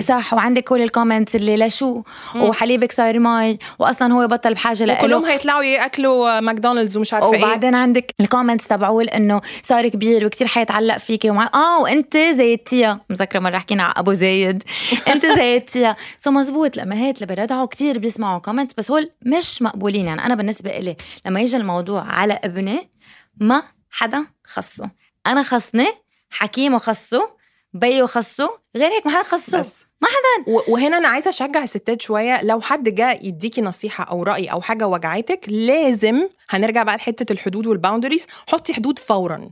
صح 0.00 0.34
وعندك 0.34 0.64
كل 0.64 0.82
ال 0.82 0.88
comments 0.88 1.36
اللي 1.36 1.56
لشو. 1.56 2.02
وحليبك 2.36 2.92
صار 2.92 3.18
مي 3.18 3.58
واصلا 3.78 4.12
هو 4.14 4.26
بطل 4.26 4.54
بحاجة 4.54 4.84
له 4.84 4.94
كلهم 4.94 5.24
هيطلعوا 5.24 5.62
يأكلوا 5.62 6.40
ماكدونالدز 6.40 6.96
ومش 6.96 7.14
عارفة 7.14 7.32
إيه 7.34 7.38
وبعدين 7.44 7.74
عندك 7.74 8.14
ال 8.20 8.25
comments 8.25 8.66
تبعول 8.68 9.08
إنه 9.08 9.40
صار 9.62 9.88
كبير 9.88 10.26
وكتير 10.26 10.46
حيتعلق 10.74 10.96
فيكي 10.96 11.30
ومع 11.30 11.50
آه 11.54 11.80
وأنت 11.80 12.16
زيتيها 12.16 13.00
مذكرة 13.10 13.40
مرة 13.40 13.58
حكينا 13.58 13.82
على 13.82 13.94
episode 13.96 14.62
أنت 15.12 15.26
زيتيها 15.26 15.96
so 16.18 16.30
مزبوط 16.30 16.74
الامهات 16.74 17.22
اللي 17.22 17.34
برضعوا 17.36 17.66
كتير 17.66 17.98
بيسمعوا 17.98 18.38
comments 18.38 18.74
بس 18.74 18.90
هول 18.90 19.10
مش 19.26 19.62
مقبولين. 19.62 20.06
يعني 20.06 20.24
أنا 20.24 20.34
بالنسبة 20.34 20.70
إلي 20.70 20.96
لما 21.26 21.40
يجي 21.40 21.56
الموضوع 21.56 22.02
على 22.02 22.40
ابني 22.44 22.88
ما 23.36 23.62
حدا 23.90 24.24
خصه. 24.44 24.90
أنا 25.26 25.42
خصني 25.42 25.88
حكيمه 26.30 26.78
خصه 26.78 27.36
بيو 27.72 28.06
خصه 28.06 28.58
غير 28.76 28.90
هيك 28.90 29.06
ما 29.06 29.12
حدا 29.12 29.22
خصه. 29.22 29.60
بس. 29.60 29.76
ما 30.04 30.10
حدا 30.10 30.62
وهنا 30.68 30.96
أنا 30.96 31.08
عايزة 31.08 31.28
أشجع 31.30 31.62
الستات 31.62 32.02
شوية. 32.02 32.42
لو 32.42 32.60
حد 32.60 32.88
جه 32.88 33.18
يديكي 33.22 33.60
نصيحة 33.62 34.04
أو 34.04 34.22
رأي 34.22 34.46
أو 34.46 34.60
حاجة 34.60 34.86
وجعتك 34.86 35.40
لازم 35.48 36.28
هنرجع 36.50 36.82
بقى 36.82 36.96
لحتة 36.96 37.32
الحدود 37.32 37.66
وال 37.66 37.76
boundaries 37.76 38.26
حطي 38.48 38.74
حدود 38.74 38.98
فورا. 38.98 39.50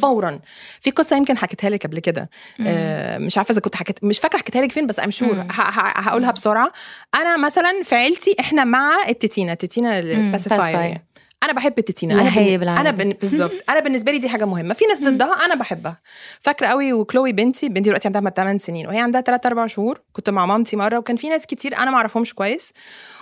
فورا. 0.00 0.40
في 0.80 0.90
قصة 0.90 1.16
يمكن 1.16 1.36
حكيتها 1.38 1.70
لك 1.70 1.86
قبل 1.86 1.98
كده. 1.98 2.30
آه 2.66 3.18
مش 3.18 3.38
عارفة 3.38 3.52
إذا 3.52 3.60
كنت 3.60 3.76
حكيت 3.76 4.04
مش 4.04 4.18
فاكرة 4.18 4.38
حكيتها 4.38 4.62
لك 4.62 4.72
فين 4.72 4.86
بس 4.86 5.00
I'm 5.00 5.10
sure 5.10 5.34
مم. 5.34 5.46
هقولها 5.50 6.30
بسرعة. 6.30 6.72
أنا 7.14 7.36
مثلا 7.36 7.82
في 7.84 7.94
عيلتي 7.94 8.36
إحنا 8.40 8.64
مع 8.64 8.96
التتينا 9.08 9.52
التتينا 9.52 9.98
ال 9.98 10.08
pacifier. 10.08 10.98
أنا 11.44 11.52
بحب 11.52 11.78
التتينا 11.78 12.14
لا 12.14 12.20
أنا 12.20 12.38
هي. 12.38 12.58
بالعربي. 12.58 12.80
أنا 12.80 12.90
بن... 12.90 13.12
بالظبط. 13.12 13.52
أنا 13.68 13.80
بالنسبة 13.80 14.12
لي 14.12 14.18
دي 14.18 14.28
حاجة 14.28 14.44
مهمة. 14.44 14.74
في 14.74 14.84
ناس 14.84 15.00
ضدها 15.02 15.44
أنا 15.44 15.54
بحبها. 15.54 16.00
فاكرة 16.40 16.66
قوي 16.66 16.92
وكلوي 16.92 17.32
بنتي 17.32 17.68
بنتي 17.68 17.80
دلوقتي 17.80 18.08
عندها 18.08 18.30
8 18.30 18.58
سنين 18.58 18.86
وهي 18.86 18.98
عندها 18.98 19.20
3 19.20 19.46
4 19.46 19.66
شهور. 19.66 20.00
كنت 20.12 20.30
مع 20.30 20.46
مامتي 20.46 20.76
مرة 20.76 20.98
وكان 20.98 21.16
في 21.16 21.28
ناس 21.28 21.46
كتير 21.46 21.76
أنا 21.76 21.90
ما 21.90 21.96
اعرفهمش 21.96 22.34
كويس. 22.34 22.72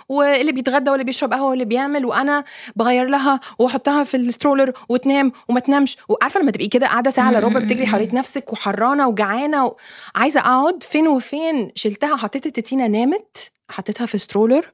واللي 0.09 0.51
بيتغدى 0.51 0.89
واللي 0.89 1.03
بيشرب 1.03 1.33
قهوة 1.33 1.49
واللي 1.49 1.65
بيعمل 1.65 2.05
وأنا 2.05 2.43
بغير 2.75 3.05
لها 3.05 3.39
وأحطها 3.59 4.03
في 4.03 4.17
ال 4.17 4.23
stroller 4.23 4.73
وتنام 4.89 5.31
وما 5.47 5.59
تنامش. 5.59 5.97
وعارفة 6.09 6.39
لما 6.39 6.51
تبقي 6.51 6.67
كده 6.67 6.87
قاعدة 6.87 7.11
ساعة 7.11 7.29
الا 7.29 7.39
ربع 7.39 7.59
بتجري 7.59 7.87
حوالين 7.87 8.15
نفسك 8.15 8.53
وحرانة 8.53 9.07
وجعانة 9.07 9.75
وعايزه 10.15 10.39
أقعد 10.39 10.83
فين 10.83 11.07
وفين. 11.07 11.71
شلتها 11.75 12.15
حطيت 12.15 12.45
التتينه 12.45 12.87
نامت 12.87 13.37
حطيتها 13.69 14.05
في 14.05 14.17
stroller 14.17 14.65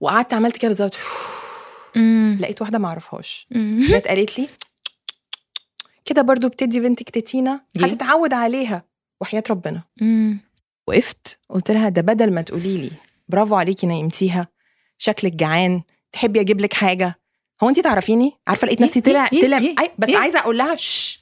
وقعدت 0.00 0.34
عملت 0.34 0.56
كده 0.56 0.68
بالظبط. 0.68 0.98
مم. 1.96 2.38
لقيت 2.40 2.60
واحدة 2.60 2.78
ما 2.78 2.88
أعرفهاش. 2.88 3.46
جت 3.90 4.08
قالت 4.08 4.38
لي 4.38 4.48
كده 6.04 6.22
برضو 6.22 6.48
بتدي 6.48 6.80
بنتك 6.80 7.10
تتينا؟ 7.10 7.60
هتتعود 7.82 8.32
عليها 8.32 8.84
وحياة 9.20 9.42
ربنا 9.50 9.82
مم. 10.00 10.38
وقفت 10.88 11.38
قلت 11.48 11.70
لها 11.70 11.88
ده 11.88 12.02
بدل 12.02 12.32
ما 12.34 12.42
تقولي 12.42 12.76
لي 12.78 12.90
برافو 13.28 13.54
عليكي 13.54 13.86
نيمتيها 13.86 14.48
شكلك 14.98 15.32
جعان 15.32 15.82
تحبي 16.12 16.40
أجيب 16.40 16.60
لك 16.60 16.72
حاجة 16.74 17.20
هو 17.62 17.68
انت 17.68 17.80
تعرفيني 17.80 18.32
عارفة 18.48 18.66
لقيت 18.66 18.80
نفسي 18.80 19.00
طلع 19.00 19.28
طلع 19.42 19.58
بس. 19.98 20.08
عايزة 20.10 20.38
أقول 20.38 20.58
لها. 20.58 20.76
شش 20.76 21.20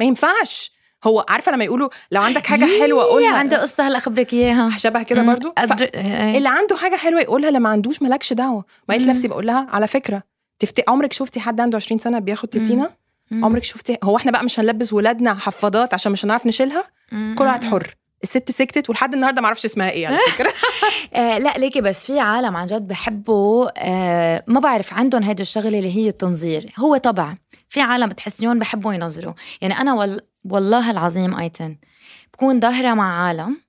ما 0.00 0.06
ينفعش 0.06 0.70
هو 1.04 1.24
عارفة 1.28 1.52
لما 1.52 1.64
يقولوا 1.64 1.88
لو 2.10 2.22
عندك 2.22 2.46
حاجة 2.46 2.66
حلوة 2.80 3.04
قولها. 3.04 3.36
عندي 3.36 3.56
قصه 3.56 3.86
هلا 3.88 3.98
اخبرك 3.98 4.32
إياها. 4.32 4.70
شبه 4.78 5.02
كده. 5.02 5.22
برضو. 5.22 5.52
أدر... 5.58 5.90
اللي 6.36 6.48
عنده 6.48 6.76
حاجة 6.76 6.96
حلوة 6.96 7.20
يقولها 7.20 7.48
اللي 7.48 7.60
ما 7.60 7.68
عندوش 7.68 8.02
مالكش 8.02 8.32
دعوة. 8.32 8.64
ما 8.88 8.98
مم. 8.98 9.10
نفسي 9.10 9.28
بقول 9.28 9.46
لها 9.46 9.66
على 9.70 9.86
فكرة 9.86 10.22
تفت... 10.58 10.88
عمرك 10.88 11.12
شفتي 11.12 11.40
حد 11.40 11.60
عنده 11.60 11.76
20 11.76 12.00
سنة 12.00 12.18
بياخد 12.18 12.48
تتينا. 12.48 12.90
عمرك 13.32 13.64
شفتي؟ 13.64 13.96
هو 14.04 14.16
إحنا 14.16 14.32
بقى 14.32 14.44
مش 14.44 14.60
هنلبس 14.60 14.92
ولادنا 14.92 15.34
حفاضات 15.34 15.94
عشان 15.94 16.12
مش 16.12 16.24
هنعرف 16.24 16.46
نشيلها. 16.46 16.84
كل 17.10 17.44
واحد 17.44 17.64
حر. 17.64 17.94
الست 18.22 18.50
سكتت 18.50 18.90
ولحد 18.90 19.14
النهارده 19.14 19.40
ما 19.40 19.46
أعرفش 19.46 19.64
اسمها 19.64 19.90
إيه 19.90 20.06
على 20.06 20.18
فكرة. 20.28 20.52
آه 21.14 21.38
لا 21.38 21.58
ليكي 21.58 21.80
بس 21.80 22.06
في 22.06 22.20
عالم 22.20 22.56
عن 22.56 22.66
جد 22.66 22.88
بحبوا 22.88 23.68
آه 23.78 24.44
ما 24.46 24.60
بعرف 24.60 24.94
عندهم 24.94 25.22
هيدي 25.22 25.42
الشغلة 25.42 25.78
اللي 25.78 25.96
هي 25.96 26.08
التنظير. 26.08 26.72
هو 26.78 26.96
طبع. 26.96 27.34
في 27.68 27.80
عالم 27.80 28.08
بتحسيهم 28.08 28.58
بحبوا 28.58 28.92
ينظروا. 28.94 29.32
يعني 29.60 29.80
أنا 29.80 29.94
وال... 29.94 30.20
والله 30.52 30.90
العظيم 30.90 31.38
ايتن 31.38 31.76
بكون 32.34 32.60
ظاهرة 32.60 32.94
مع 32.94 33.26
عالم. 33.26 33.60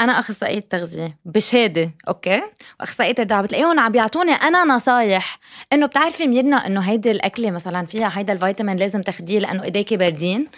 أنا 0.00 0.18
أخصائية 0.18 0.60
تغذية 0.60 1.18
بشهادة 1.24 1.90
okay؟ 2.08 2.42
وأخصائية 2.80 3.14
رضاعه 3.20 3.42
بتلاقيهم 3.42 3.80
عم 3.80 3.92
بيعطوني 3.92 4.32
أنا 4.32 4.64
نصايح 4.64 5.38
إنه 5.72 5.86
بتعرفي 5.86 6.26
ميرنا 6.26 6.66
إنه 6.66 6.80
هيدي 6.80 7.10
الأكلة 7.10 7.50
مثلا 7.50 7.86
فيها 7.86 8.18
هيدا 8.18 8.32
الفيتامين 8.32 8.76
لازم 8.76 9.02
تاخديه 9.02 9.38
لأنه 9.38 9.62
إيديكي 9.64 9.96
باردين. 9.96 10.48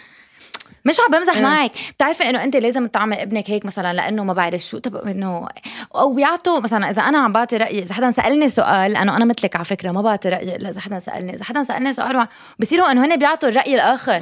مش 0.85 0.99
عم 0.99 1.17
بمزح 1.19 1.37
أه. 1.37 1.41
معك 1.41 1.71
بتعرفي 1.95 2.29
إنه 2.29 2.43
أنت 2.43 2.55
لازم 2.55 2.87
تطعمي 2.87 3.23
ابنك 3.23 3.49
هيك 3.49 3.65
مثلا 3.65 3.93
لأنه 3.93 4.23
ما 4.23 4.33
بعرف 4.33 4.61
شو؟ 4.61 4.77
طب 4.77 4.95
إنه 4.95 5.47
أو 5.95 6.13
بيعطوا 6.13 6.59
مثلا 6.59 6.89
إذا 6.89 7.01
أنا 7.01 7.17
عم 7.17 7.31
بعطي 7.31 7.57
رأيي 7.57 7.83
إذا 7.83 7.93
حدا 7.93 8.11
سألني 8.11 8.49
سؤال 8.49 8.91
لأنه 8.91 9.17
أنا 9.17 9.25
مثلك 9.25 9.55
على 9.55 9.65
فكرة 9.65 9.91
ما 9.91 10.01
بعطي 10.01 10.29
رأيي 10.29 10.55
إلا 10.55 10.69
إذا 10.69 10.81
حدا 10.81 10.99
سألني. 10.99 11.33
إذا 11.33 11.43
حدا 11.43 11.63
سألني 11.63 11.93
سؤال 11.93 12.27
بصيروا 12.59 12.91
إنه 12.91 13.05
هن 13.05 13.15
بيعطوا 13.15 13.49
الرأي 13.49 13.75
الآخر. 13.75 14.19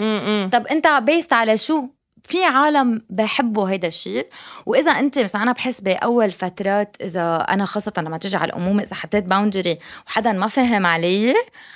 طب 0.52 0.68
أنت 0.68 0.88
based 0.88 1.34
على 1.34 1.58
شو؟ 1.58 1.84
في 2.27 2.46
عالم 2.46 3.01
بحبوا 3.10 3.69
هيدا 3.69 3.88
الشيء 3.88 4.27
وإذا 4.65 4.91
أنت 4.91 5.19
مثلا 5.19 5.43
أنا 5.43 5.51
بحس 5.51 5.81
بأول 5.81 6.31
فترات 6.31 6.96
إذا 7.01 7.46
أنا 7.50 7.65
خاصة 7.65 7.93
لما 7.98 8.17
تيجي 8.17 8.38
على 8.38 8.50
الأمومة 8.50 8.84
إذا 8.84 8.96
حطيت 8.96 9.24
boundary 9.24 9.77
وحدا 10.07 10.31
ما 10.31 10.48
فهم 10.48 10.86
علي 10.86 11.34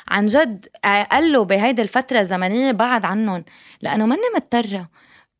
عن 0.07 0.25
جد 0.25 0.65
قال 0.83 1.45
بهيدي 1.45 1.81
الفترة 1.81 2.19
الزمنية 2.19 2.71
بعد 2.71 3.05
عنهم 3.05 3.43
لأنه 3.81 4.05
ماني 4.05 4.21
مضطرة. 4.35 4.89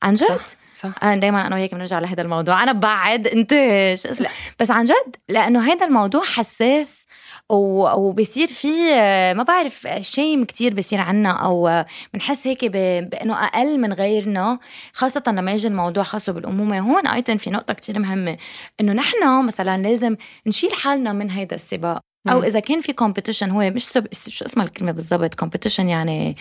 عن 0.04 0.14
جد؟ 0.14 0.28
صح. 0.28 0.56
صح. 0.76 1.04
أنا 1.04 1.16
دائما 1.16 1.48
أنا 1.48 1.56
وياك 1.56 1.76
بنرجع 1.76 2.00
لهذا 2.00 2.22
الموضوع. 2.22 2.64
أنا 2.64 2.72
ببعد 2.72 3.28
أنت 3.28 3.52
شو 3.96 4.10
اسمه؟ 4.10 4.28
بس 4.60 4.72
عن 4.72 4.84
جد 4.84 5.16
لأنه 5.30 5.72
هذا 5.72 5.86
الموضوع 5.86 6.24
حساس 6.24 7.06
وبصير 7.52 8.48
في 8.48 8.94
ما 9.34 9.44
بعرف 9.44 9.88
شيم 10.02 10.46
كتير 10.46 10.74
بصير 10.74 11.02
عنا 11.02 11.32
أو 11.32 11.84
بنحس 12.14 12.48
هيك 12.48 12.66
بإنه 12.66 13.46
أقل 13.46 13.80
من 13.80 13.94
غيرنا 13.94 14.60
خاصة 14.94 15.24
لما 15.28 15.52
يجي 15.52 15.68
الموضوع 15.68 16.04
خاصة 16.04 16.34
بالأمومة. 16.34 16.80
هون 16.80 17.08
ايتن 17.08 17.38
في 17.38 17.50
نقطة 17.50 17.74
كتير 17.74 18.00
مهمة 18.00 18.38
إنه 18.82 18.94
نحن 18.94 19.46
مثلا 19.46 19.82
لازم 19.82 20.16
نشيل 20.48 20.74
حالنا 20.74 21.14
من 21.14 21.30
هيدا 21.32 21.56
السباق. 21.56 22.00
أو 22.30 22.44
إذا 22.44 22.60
كان 22.60 22.82
في 22.82 22.94
competition 22.94 23.50
هو 23.50 23.70
مش 23.70 23.86
سب... 23.86 24.08
شو 24.14 24.46
اسمها 24.46 24.66
الكلمة 24.66 24.92
بالضبط؟ 24.92 25.34
competition 25.34 25.90
يعني 25.90 26.36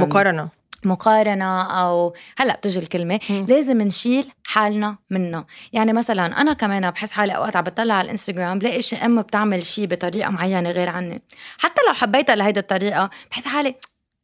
مقارنة. 0.00 0.57
مقارنة 0.84 1.62
أو 1.62 2.14
هلأ 2.38 2.56
بتجي 2.56 2.78
الكلمة 2.78 3.20
م. 3.30 3.44
لازم 3.48 3.82
نشيل 3.82 4.26
حالنا 4.46 4.96
منها 5.10 5.46
يعني 5.72 5.92
مثلا 5.92 6.40
أنا 6.40 6.52
كمان 6.52 6.90
بحس 6.90 7.12
حالي 7.12 7.36
أوقات 7.36 7.56
عم 7.56 7.64
بطلع 7.64 7.94
على 7.94 8.04
الإنستغرام 8.04 8.58
بلاقي 8.58 8.82
شي 8.82 8.96
أم 8.96 9.22
بتعمل 9.22 9.66
شي 9.66 9.86
بطريقة 9.86 10.30
معينة 10.30 10.70
غير 10.70 10.88
عني 10.88 11.22
حتى 11.58 11.80
لو 11.88 11.94
حبيتها 11.94 12.36
لهيدا 12.36 12.60
الطريقة 12.60 13.10
بحس 13.30 13.46
حالي 13.46 13.74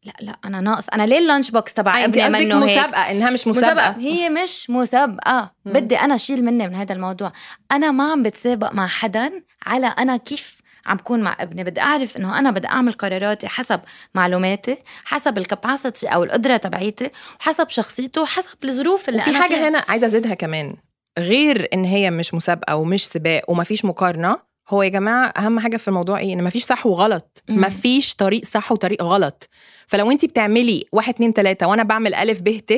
لأ 0.05 0.13
لأ 0.21 0.37
أنا 0.45 0.61
ناقص 0.61 0.89
أنا 0.89 1.03
ليه 1.03 1.19
ال 1.19 1.24
lunch 1.24 1.51
box 1.51 1.75
تبع 1.75 2.05
ابني 2.05 2.29
منه 2.29 2.59
مسابقة 2.59 3.03
هيك؟ 3.03 3.11
إنها 3.11 3.31
مش 3.31 3.47
مسابقة, 3.47 3.73
مسابقة. 3.75 4.01
هي 4.01 4.29
مش 4.29 4.71
مسابقة 4.71 5.53
مم. 5.65 5.73
بدي 5.73 5.99
أنا 5.99 6.15
أشيل 6.15 6.45
مني 6.45 6.69
من 6.69 6.75
هذا 6.75 6.95
الموضوع 6.95 7.33
أنا 7.73 7.91
ما 7.91 8.13
عم 8.13 8.23
بتسابق 8.23 8.73
مع 8.73 8.87
حدا 8.87 9.43
على 9.67 9.87
أنا 9.87 10.17
كيف 10.17 10.54
عم 10.87 10.97
كون 10.97 11.21
مع 11.21 11.37
ابني. 11.41 11.65
بدي 11.65 11.81
أعرف 11.81 12.17
إنه 12.17 12.39
أنا 12.39 12.51
بدي 12.51 12.69
أعمل 12.69 12.93
قراراتي 12.93 13.49
حسب 13.49 13.81
معلوماتي 14.15 14.77
حسب 15.05 15.39
الكباسيتي 15.39 16.07
أو 16.07 16.25
القدرة 16.25 16.57
تبعيتي 16.57 17.11
وحسب 17.41 17.69
شخصيته 17.69 18.23
وحسب 18.23 18.65
الظروف 18.65 19.09
اللي 19.09 19.21
وفي 19.21 19.31
أنا 19.31 19.43
حاجة 19.43 19.55
فيها. 19.55 19.69
هنا 19.69 19.85
عايزة 19.89 20.07
أزيدها 20.07 20.35
كمان. 20.35 20.77
غير 21.19 21.69
إن 21.73 21.85
هي 21.85 22.11
مش 22.11 22.35
مسابقة 22.35 22.77
ومش 22.77 23.07
سباق 23.07 23.51
ومفيش 23.51 23.85
مقارنة 23.85 24.39
هو 24.69 24.83
يا 24.83 24.89
جماعة 24.89 25.27
أهم 25.29 25.61
حاجة 25.61 25.77
في 25.77 25.89
الموضوع 25.89 26.19
إيه؟ 26.19 26.33
إن 26.33 26.45
مفيش 26.45 26.65
صح 26.65 26.87
وغلط. 26.87 27.43
مفيش 27.49 28.15
طريق 28.15 28.45
صح 28.45 28.73
وطريق 28.73 29.03
غلط. 29.03 29.49
فلو 29.87 30.11
انت 30.11 30.25
بتعملي 30.25 30.85
واحد 30.93 31.15
اتنين 31.15 31.35
تلاتة 31.35 31.67
وأنا 31.67 31.83
بعمل 31.83 32.15
ألف 32.15 32.41
ب 32.41 32.59
ت 32.59 32.73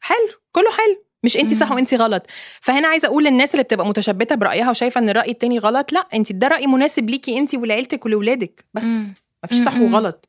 حلو. 0.00 0.28
كله 0.52 0.70
حلو. 0.70 1.04
مش 1.24 1.36
انت 1.36 1.54
صح 1.54 1.72
وانت 1.72 1.94
غلط. 1.94 2.26
فهنا 2.60 2.88
عايزة 2.88 3.08
أقول 3.08 3.24
للناس 3.24 3.52
اللي 3.52 3.62
بتبقى 3.62 3.86
متشبتة 3.86 4.34
برأيها 4.34 4.70
وشايفة 4.70 4.98
إن 4.98 5.08
الرأي 5.08 5.30
التاني 5.30 5.58
غلط 5.58 5.92
لأ 5.92 6.06
انت 6.14 6.32
ده 6.32 6.48
رأي 6.48 6.66
مناسب 6.66 7.10
ليكي 7.10 7.38
انت 7.38 7.54
ولعيلتك 7.54 8.06
ولولادك. 8.06 8.64
بس 8.74 8.84
مفيش 9.44 9.64
صح 9.64 9.76
وغلط. 9.80 10.28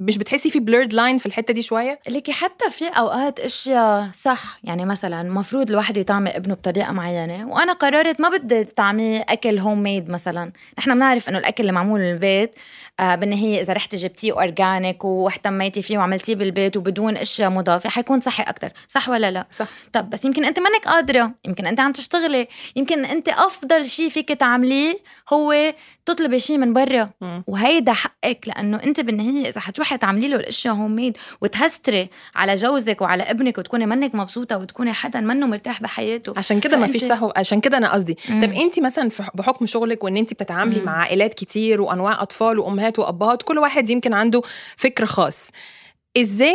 مش 0.00 0.18
بتحسي 0.18 0.50
في 0.50 0.60
blurred 0.60 0.92
line 0.92 1.18
في 1.18 1.26
الحتة 1.26 1.54
دي 1.54 1.62
شوية؟ 1.62 1.98
ليكي 2.08 2.32
حتى 2.32 2.70
في 2.70 2.84
أوقات 2.88 3.40
أشياء 3.40 4.08
صح. 4.14 4.58
يعني 4.64 4.84
مثلا 4.84 5.20
المفروض 5.20 5.70
الواحد 5.70 5.96
يطعمي 5.96 6.36
ابنه 6.36 6.54
بطريقة 6.54 6.92
معينة 6.92 7.48
وأنا 7.48 7.72
قررت 7.72 8.20
ما 8.20 8.28
بدي 8.28 8.64
طعمي 8.64 9.20
أكل 9.20 9.58
home 9.58 9.82
made 9.82 10.10
مثلا. 10.10 10.52
نحن 10.78 10.94
بنعرف 10.94 11.28
إنه 11.28 11.38
الأكل 11.38 11.60
اللي 11.62 11.72
معمول 11.72 12.00
بالبيت 12.00 12.54
آه 12.54 12.58
بالنهاية 13.00 13.60
إذا 13.60 13.72
رحتي 13.72 13.96
جبتيه 13.96 14.32
organic 14.32 15.04
واهتميتي 15.04 15.82
فيه 15.82 15.98
وعملتيه 15.98 16.34
بالبيت 16.34 16.76
وبدون 16.76 17.16
اشياء 17.16 17.50
مضافه 17.50 17.90
حيكون 17.90 18.20
صحي 18.20 18.42
أكثر 18.42 18.72
صح 18.88 19.08
ولا 19.08 19.30
لا؟ 19.30 19.46
صح. 19.50 19.66
طب 19.92 20.10
بس 20.10 20.24
يمكن 20.24 20.44
أنت 20.44 20.58
منك 20.58 20.84
قادرة. 20.84 21.32
يمكن 21.44 21.66
أنت 21.66 21.80
عم 21.80 21.92
تشتغلي. 21.92 22.48
يمكن 22.76 23.04
أنت 23.04 23.28
أفضل 23.28 23.86
شيء 23.86 24.08
فيك 24.08 24.28
تعمليه 24.28 24.94
هو 25.32 25.74
تطلبي 26.06 26.38
شيء 26.38 26.58
من 26.58 26.72
برا. 26.72 27.10
وهيدا 27.46 27.92
حقك 27.92 28.38
لأنه 28.46 28.82
أنت 28.84 29.00
بالنهاية 29.00 29.48
إذا 29.48 29.60
حتروحي 29.60 29.98
تعملي 29.98 30.28
له 30.28 30.36
الاشياء 30.36 30.74
هوم 30.74 30.96
ميد 30.96 31.16
وتهستري 31.40 32.08
على 32.34 32.54
جوزك 32.54 33.00
وعلى 33.00 33.22
ابنك 33.22 33.58
وتكوني 33.58 33.86
منك 33.86 34.14
مبسوطة 34.14 34.58
وتكوني 34.58 34.92
حدا 34.92 35.20
منه 35.20 35.46
مرتاح 35.46 35.82
بحياته. 35.82 36.34
عشان 36.36 36.60
كده 36.60 36.76
ما 36.76 36.86
فيش 36.86 37.04
صح 37.04 37.28
عشان 37.36 37.60
كده 37.60 37.76
أنا 37.76 37.92
قصدي. 37.92 38.14
طب 38.14 38.52
أنت 38.52 38.80
مثلا 38.80 39.10
بحكم 39.34 39.66
شغلك 39.66 40.04
وإن 40.04 40.16
أنت 40.16 40.32
بتتعاملي 40.32 40.80
مع 40.80 41.00
عائلات 41.00 41.34
كتير 41.34 41.80
وأنواع 41.80 42.22
أطفال 42.22 42.58
وأمهات 42.58 42.83
وأبهات 42.98 43.42
كل 43.42 43.58
واحد 43.58 43.90
يمكن 43.90 44.12
عنده 44.14 44.42
فكر 44.76 45.06
خاص 45.06 45.50
إزاي. 46.16 46.54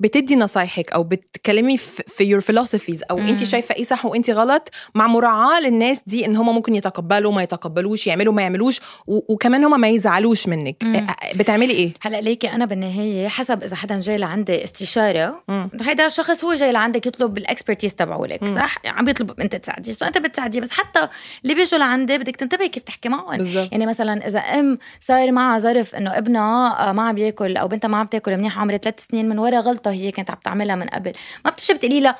بتدي 0.00 0.36
نصايحك 0.36 0.92
أو 0.92 1.02
بتكلمي 1.02 1.76
في 1.76 2.24
your 2.24 2.40
philosophies 2.40 3.02
أو 3.10 3.18
انت 3.18 3.44
شايفة 3.44 3.74
إيه 3.74 3.84
صح 3.84 4.06
وانت 4.06 4.30
غلط 4.30 4.68
مع 4.94 5.06
مراعاة 5.06 5.60
للناس 5.60 6.00
دي 6.06 6.26
إن 6.26 6.36
هم 6.36 6.54
ممكن 6.54 6.74
يتقبلوا 6.74 7.32
ما 7.32 7.42
يتقبلوش 7.42 8.06
يعملوا 8.06 8.32
ما 8.32 8.42
يعملوش 8.42 8.80
وكمان 9.06 9.64
هم 9.64 9.80
ما 9.80 9.88
يزعلوش 9.88 10.48
منك. 10.48 10.76
مم. 10.82 11.06
بتعملي 11.36 11.72
إيه؟ 11.72 11.92
هلأ 12.02 12.20
ليكي 12.20 12.50
أنا 12.50 12.64
بالنهاية 12.64 13.28
حسب 13.28 13.62
إذا 13.62 13.76
حدا 13.76 14.00
جاي 14.00 14.18
لعندي 14.18 14.64
استشارة 14.64 15.42
هيدا 15.80 16.06
الشخص 16.06 16.44
هو 16.44 16.54
جاي 16.54 16.72
لعندك 16.72 17.06
يطلب 17.06 17.38
ال 17.38 17.44
expertise 17.44 17.94
تبعولك 17.94 18.44
صح؟ 18.48 18.78
عم 18.84 19.04
بيطلب 19.04 19.40
أنت 19.40 19.56
تساعديه 19.56 19.92
أنت 20.02 20.18
بتساعديه 20.18 20.60
بس 20.60 20.70
حتى 20.70 21.08
اللي 21.42 21.54
بيجوا 21.54 21.78
لعندي 21.78 22.18
بدك 22.18 22.36
تنتبهي 22.36 22.68
كيف 22.68 22.82
تحكي 22.82 23.08
معهم. 23.08 23.36
بالزبط. 23.36 23.72
يعني 23.72 23.86
مثلا 23.86 24.26
إذا 24.26 24.38
أم 24.38 24.78
صار 25.00 25.32
معها 25.32 25.58
ظرف 25.58 25.94
إنه 25.94 26.18
ابنها 26.18 26.92
ما 26.92 27.02
عم 27.02 27.14
بياكل 27.14 27.56
أو 27.56 27.68
بنتها 27.68 27.88
ما 27.88 27.96
عم 27.96 28.06
تاكل 28.06 28.36
منيح 28.36 28.58
عمرها 28.58 28.76
ثلاث 28.78 29.06
سنين 29.10 29.28
من 29.28 29.38
ورا 29.38 29.60
غلطة 29.60 29.89
هي 29.92 30.12
كانت 30.12 30.30
عم 30.30 30.38
تعملها 30.44 30.76
من 30.76 30.86
قبل. 30.86 31.12
ما 31.44 31.50
بتجي 31.50 31.74
بتقولي 31.74 32.00
لها 32.00 32.16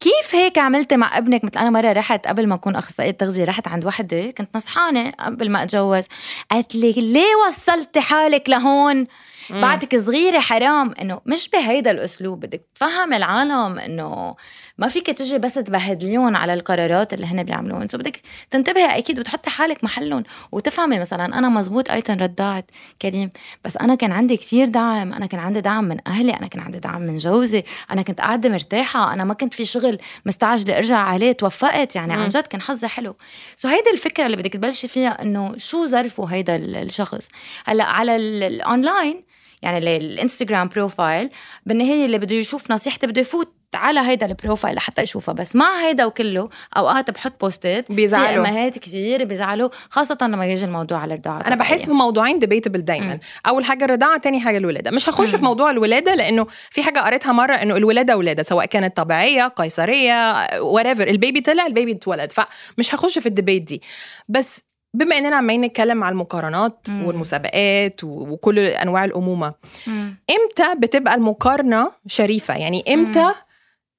كيف 0.00 0.34
هيك 0.34 0.58
عملتي 0.58 0.96
مع 0.96 1.18
ابنك؟ 1.18 1.44
مثل 1.44 1.58
أنا 1.58 1.70
مرة 1.70 1.92
رحت 1.92 2.26
قبل 2.26 2.46
ما 2.46 2.54
أكون 2.54 2.76
أخصائية 2.76 3.10
تغذية 3.10 3.44
رحت 3.44 3.68
عند 3.68 3.84
وحدة 3.84 4.30
كنت 4.30 4.56
نصحانة 4.56 5.10
قبل 5.10 5.50
ما 5.50 5.62
أتجوز. 5.62 6.04
قالت 6.50 6.74
لي 6.74 6.92
ليه 6.92 7.36
وصلتي 7.46 8.00
حالك 8.00 8.48
لهون؟ 8.48 9.06
بعدك 9.50 9.96
صغيرة 9.96 10.38
حرام 10.38 10.94
إنه 11.00 11.20
مش 11.26 11.48
بهيدا 11.48 11.90
الأسلوب 11.90 12.40
بدك 12.40 12.62
تفهم 12.74 13.12
العالم 13.12 13.78
إنه 13.78 14.34
ما 14.78 14.88
فيك 14.88 15.06
تجي 15.06 15.38
بس 15.38 15.54
تبهدليهم 15.54 16.36
على 16.36 16.54
القرارات 16.54 17.14
اللي 17.14 17.26
هن 17.26 17.42
بيعملوهم. 17.42 17.88
so 17.88 17.98
بدك 17.98 18.20
تنتبهي 18.50 18.98
أكيد 18.98 19.18
وتحطي 19.18 19.50
حالك 19.50 19.84
محلهم 19.84 20.22
وتفهمي 20.52 20.98
مثلا 20.98 21.38
أنا 21.38 21.48
مزبوط 21.48 21.90
ايتن 21.90 22.20
رضعت 22.20 22.70
كريم 23.02 23.30
بس 23.64 23.76
أنا 23.76 23.94
كان 23.94 24.12
عندي 24.12 24.36
كثير 24.36 24.68
دعم 24.68 25.12
أنا 25.12 25.26
كان 25.26 25.40
عندي 25.40 25.60
دعم 25.60 25.84
من 25.84 25.96
أهلي 26.06 26.32
أنا 26.32 26.46
كان 26.46 26.60
عندي 26.62 26.78
دعم 26.78 27.02
من 27.02 27.16
جوزي 27.16 27.64
أنا 27.90 28.02
كنت 28.02 28.20
قاعدة 28.20 28.48
مرتاحة 28.48 29.12
أنا 29.12 29.24
ما 29.24 29.34
كنت 29.34 29.54
في 29.54 29.64
شغل 29.64 29.98
مستعجلة 30.26 30.76
أرجع 30.76 30.96
عليه 30.98 31.32
توفقت 31.32 31.96
يعني 31.96 32.12
عن 32.12 32.28
جد 32.28 32.46
كان 32.46 32.60
حظي 32.60 32.88
حلو. 32.88 33.16
so 33.56 33.68
هيدي 33.68 33.90
الفكرة 33.92 34.26
اللي 34.26 34.36
بدك 34.36 34.52
تبلشي 34.52 34.88
فيها 34.88 35.22
إنه 35.22 35.54
شو 35.56 35.86
ظرفه 35.86 36.24
هيدا 36.24 36.56
الشخص. 36.56 37.28
هلأ 37.66 37.84
على 37.84 38.16
الاونلاين 38.16 39.24
يعني 39.62 39.96
الانستغرام 39.96 40.68
profile 40.68 41.30
بالنهايه 41.66 42.06
اللي 42.06 42.18
بده 42.18 42.36
يشوف 42.36 42.70
نصيحتي 42.70 43.06
بده 43.06 43.20
يفوت 43.20 43.54
على 43.74 44.00
هيدا 44.00 44.26
ال 44.26 44.32
profile 44.32 44.74
لحتى 44.76 45.02
يشوفها. 45.02 45.34
بس 45.34 45.56
مع 45.56 45.84
هيدا 45.84 46.04
وكله 46.04 46.48
أوقات 46.76 47.10
بحط 47.10 47.32
بوستات 47.40 47.92
بيزعلوا. 47.92 48.48
امهات 48.48 48.78
كثير 48.78 49.24
بيزعلوا 49.24 49.68
خاصة 49.90 50.18
لما 50.22 50.46
يجي 50.46 50.64
الموضوع 50.64 50.98
على 50.98 51.14
الرضاعه 51.14 51.40
أنا 51.46 51.56
بحس 51.56 51.86
بموضوعين 51.86 52.38
debatable 52.38 52.84
دايما. 52.84 53.14
م. 53.14 53.18
أول 53.48 53.64
حاجة 53.64 53.84
الرضاعه 53.84 54.18
تاني 54.18 54.40
حاجة 54.40 54.58
الولادة. 54.58 54.90
مش 54.90 55.08
هخش 55.08 55.34
م. 55.34 55.36
في 55.36 55.44
موضوع 55.44 55.70
الولادة 55.70 56.14
لأنه 56.14 56.46
في 56.70 56.82
حاجة 56.82 56.98
قريتها 57.00 57.32
مرة 57.32 57.54
إنه 57.54 57.76
الولادة 57.76 58.16
ولادة 58.16 58.42
سواء 58.42 58.66
كانت 58.66 58.96
طبيعية 58.96 59.48
قيصرية 59.48 60.46
whatever 60.60 61.08
ال 61.08 61.14
baby 61.14 61.40
طلع 61.40 61.66
ال 61.66 61.71
baby 61.71 61.92
اتولد. 61.92 62.32
فمش 62.32 62.94
هخش 62.94 63.18
في 63.18 63.26
ال 63.26 63.31
debate 63.31 63.62
دي. 63.62 63.82
بس 64.28 64.60
بما 64.94 65.18
اننا 65.18 65.36
عمالين 65.36 65.60
نتكلم 65.60 66.04
على 66.04 66.12
المقارنات 66.12 66.86
مم. 66.88 67.04
والمسابقات 67.06 68.04
وكل 68.04 68.58
انواع 68.58 69.04
الأمومة 69.04 69.54
مم. 69.86 70.16
إمتى 70.30 70.74
بتبقى 70.80 71.14
المقارنة 71.14 71.92
شريفة 72.06 72.56
يعني 72.56 72.94
إمتى 72.94 73.24
مم. 73.24 73.32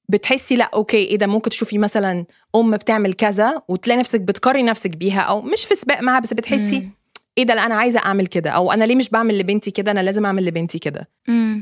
بتحسي 0.10 0.56
لا 0.56 0.70
okay 0.74 0.98
إيه 0.98 1.18
ده 1.18 1.28
ممكن 1.28 1.50
تشوفي 1.50 1.78
مثلا 1.78 2.26
أم 2.56 2.72
بتعمل 2.72 3.14
كذا 3.14 3.62
وتلاقي 3.68 4.00
نفسك 4.00 4.22
بتقاري 4.22 4.64
نفسك 4.64 4.98
بيها 4.98 5.22
أو 5.22 5.42
مش 5.42 5.66
في 5.66 5.76
سباق 5.76 6.02
معاها 6.02 6.20
بس 6.20 6.34
بتحسي 6.34 6.80
مم. 6.80 6.92
إيه 7.38 7.44
ده 7.44 7.54
لا 7.54 7.66
أنا 7.66 7.76
عايزة 7.76 8.00
أعمل 8.00 8.28
كده 8.28 8.50
أو 8.50 8.72
أنا 8.72 8.84
ليه 8.84 8.96
مش 8.96 9.10
بعمل 9.10 9.40
لبنتي 9.40 9.72
كده 9.72 9.92
أنا 9.92 10.00
لازم 10.00 10.26
أعمل 10.26 10.46
لبنتي 10.46 10.80
كده. 10.80 11.10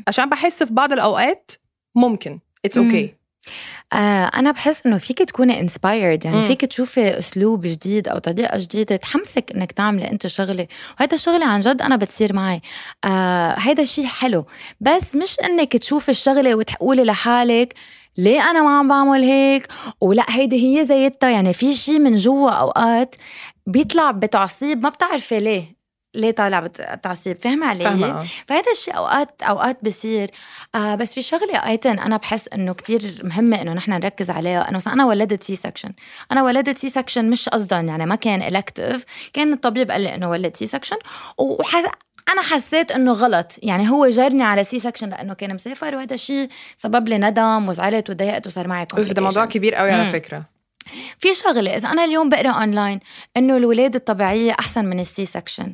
عشان 0.08 0.30
بحس 0.30 0.64
في 0.64 0.74
بعض 0.74 0.94
الأوقات 0.94 1.52
ممكن 1.96 2.40
it's 2.66 2.78
okay 2.78 3.08
okay. 3.08 3.21
آه 3.94 4.26
أنا 4.26 4.52
بحس 4.52 4.86
إنه 4.86 4.98
فيك 4.98 5.18
تكوني 5.18 5.60
inspired 5.62 6.26
يعني 6.26 6.38
مم. 6.38 6.44
فيك 6.44 6.66
تشوفي 6.66 7.20
أسلوب 7.20 7.62
جديد 7.66 8.08
أو 8.08 8.18
طريقة 8.18 8.58
جديدة 8.58 8.96
تحمسك 8.96 9.52
إنك 9.56 9.72
تعملي 9.72 10.12
أنت 10.12 10.28
شغلة. 10.28 10.68
وهذا 11.00 11.16
الشغلة 11.16 11.46
عن 11.46 11.60
جد 11.60 11.82
أنا 11.82 11.96
بتصير 11.96 12.34
معي. 12.34 12.62
آه 13.06 13.56
هيدا 13.58 13.84
شيء 13.84 14.06
حلو. 14.06 14.46
بس 14.82 15.16
مش 15.16 15.38
إنك 15.40 15.78
تشوفي 15.78 16.10
الشغلة 16.10 16.56
وتقولي 16.56 17.04
لحالك 17.04 17.74
ليه 18.18 18.50
أنا 18.52 18.62
ما 18.64 18.78
عم 18.80 18.88
بعمل 18.88 19.24
هيك؟ 19.24 19.68
ولا 20.02 20.26
هيدي 20.30 20.80
هي 20.80 20.86
زيتها. 20.86 21.30
يعني 21.30 21.54
في 21.54 21.74
شيء 21.74 22.00
من 22.00 22.16
جوا 22.16 22.50
أوقات 22.52 23.16
بيطلع 23.68 24.12
بتعصيب 24.12 24.84
ما 24.84 24.90
بتعرفي 24.90 25.40
ليه. 25.40 25.81
ليه 26.16 26.32
طالع 26.32 26.60
بت- 26.60 26.82
بتعصيب 26.82 27.38
فاهمة 27.42 27.68
علي؟ 27.68 27.84
فاهمة 27.84 28.08
آه. 28.08 28.26
فهذا 28.48 28.72
الشيء 28.72 28.98
أوقات 28.98 29.42
أوقات 29.44 29.78
بصير 29.86 30.32
آه 30.76 30.96
بس 30.96 31.14
في 31.14 31.22
شغله 31.22 31.68
ايتن 31.68 32.00
أنا 32.00 32.18
بحس 32.18 32.48
إنه 32.48 32.74
كتير 32.74 33.22
مهمه 33.24 33.62
إنه 33.62 33.74
نحن 33.74 33.92
نركز 33.92 34.30
عليها 34.30 34.70
إنه 34.70 34.78
مثلا 34.78 34.94
أنا 34.94 35.06
ولدت 35.06 35.44
C-section 35.44 35.92
أنا 36.32 36.44
ولدت 36.44 36.78
C-section 36.78 37.30
مش 37.30 37.50
قصدا 37.50 37.80
يعني 37.80 38.06
ما 38.06 38.16
كان 38.16 38.42
الكتيف 38.42 39.06
كان 39.34 39.54
الطبيب 39.54 39.92
قال 39.92 40.02
لي 40.02 40.16
إنه 40.16 40.30
ولد 40.30 40.56
C-section 40.58 40.98
وح... 41.38 41.76
أنا 42.34 42.42
حسيت 42.42 42.92
إنه 42.92 43.12
غلط. 43.14 43.56
يعني 43.64 43.90
هو 43.90 44.08
جرني 44.08 44.44
على 44.44 44.64
C-section 44.64 45.10
لأنه 45.10 45.34
كان 45.34 45.54
مسافر 45.56 45.96
وهذا 45.96 46.14
الشيء 46.14 46.50
سبب 46.78 47.08
لي 47.10 47.18
ندم 47.18 47.70
وزعلت 47.70 48.10
وضايقت 48.10 48.48
وصار 48.48 48.68
معي 48.68 48.88
اوف 48.98 49.12
ده 49.12 49.22
موضوع. 49.22 49.46
كبير 49.46 49.76
قوي 49.76 49.92
على. 49.92 50.10
فكرة. 50.10 50.44
في 51.20 51.34
شغلة 51.34 51.76
إذا 51.76 51.90
أنا 51.90 52.06
اليوم 52.06 52.30
بقرأ 52.30 52.50
اونلاين 52.50 53.00
إنه 53.38 53.58
الولادة 53.58 53.98
الطبيعية 54.00 54.52
أحسن 54.60 54.86
من 54.86 55.00
ال 55.00 55.26
C-section 55.26 55.74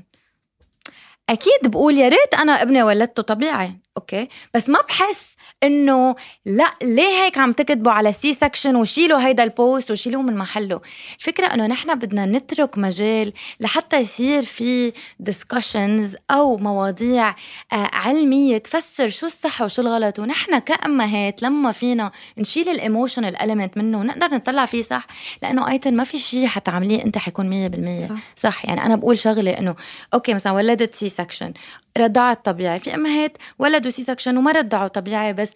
أكيد 1.29 1.59
بقول 1.71 1.97
يا 1.97 2.09
ريت 2.09 2.33
أنا 2.33 2.61
ابني 2.61 2.83
ولدته 2.83 3.23
طبيعي 3.23 3.71
okay؟ 3.97 4.27
بس 4.53 4.69
ما 4.69 4.81
بحس 4.81 5.35
انه 5.63 6.15
لا 6.45 6.73
ليه 6.83 7.23
هيك 7.23 7.37
عم 7.37 7.53
تكتبوا 7.53 7.91
على 7.91 8.11
C-section 8.11 8.75
وشيلوا 8.75 9.27
هيدا 9.27 9.43
ال 9.43 9.53
post 9.53 9.91
وشيلوه 9.91 10.21
من 10.21 10.37
محله؟ 10.37 10.81
الفكرة 11.19 11.45
إنه 11.45 11.67
نحن 11.67 11.95
بدنا 11.95 12.25
نترك 12.25 12.77
مجال 12.77 13.33
لحتى 13.59 13.99
يصير 13.99 14.41
في 14.41 14.93
discussions 15.19 16.15
أو 16.31 16.57
مواضيع 16.57 17.29
آه 17.29 17.35
علمية 17.73 18.57
تفسر 18.57 19.09
شو 19.09 19.25
الصح 19.25 19.61
وشو 19.61 19.81
الغلط. 19.81 20.19
ونحن 20.19 20.59
كأمهات 20.59 21.43
لما 21.43 21.71
فينا 21.71 22.11
نشيل 22.37 22.69
ال 22.69 22.76
emotional 22.76 23.41
element 23.41 23.77
منه 23.77 23.99
ونقدر 23.99 24.27
نطلع 24.27 24.65
فيه 24.65 24.81
صح؟ 24.81 25.07
لأنه 25.43 25.69
ايتن 25.71 25.95
ما 25.95 26.03
في 26.03 26.19
شيء 26.19 26.47
حتعمليه 26.47 27.03
أنت 27.05 27.17
حيكون 27.17 27.69
100% 27.99 28.09
صح. 28.09 28.15
صح 28.35 28.65
يعني 28.65 28.85
أنا 28.85 28.95
بقول 28.95 29.17
شغلة 29.19 29.51
إنه 29.51 29.75
okay 30.13 30.33
مثلا 30.33 30.53
ولدت 30.53 30.95
C-section 30.95 31.53
رضعت 31.97 32.45
طبيعي 32.45 32.79
في 32.79 32.95
امهات 32.95 33.37
ولدوا 33.59 33.91
C-section 33.91 34.37
وما 34.37 34.51
رضعوا 34.51 34.87
طبيعي 34.87 35.33
بس 35.33 35.53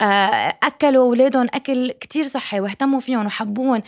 آه، 0.00 0.58
أكلوا 0.62 1.04
أولادهم 1.04 1.46
أكل 1.54 1.90
كتير 1.92 2.24
صحي 2.24 2.60
واهتموا 2.60 3.00
فيهم 3.00 3.26
وحبوهم. 3.26 3.82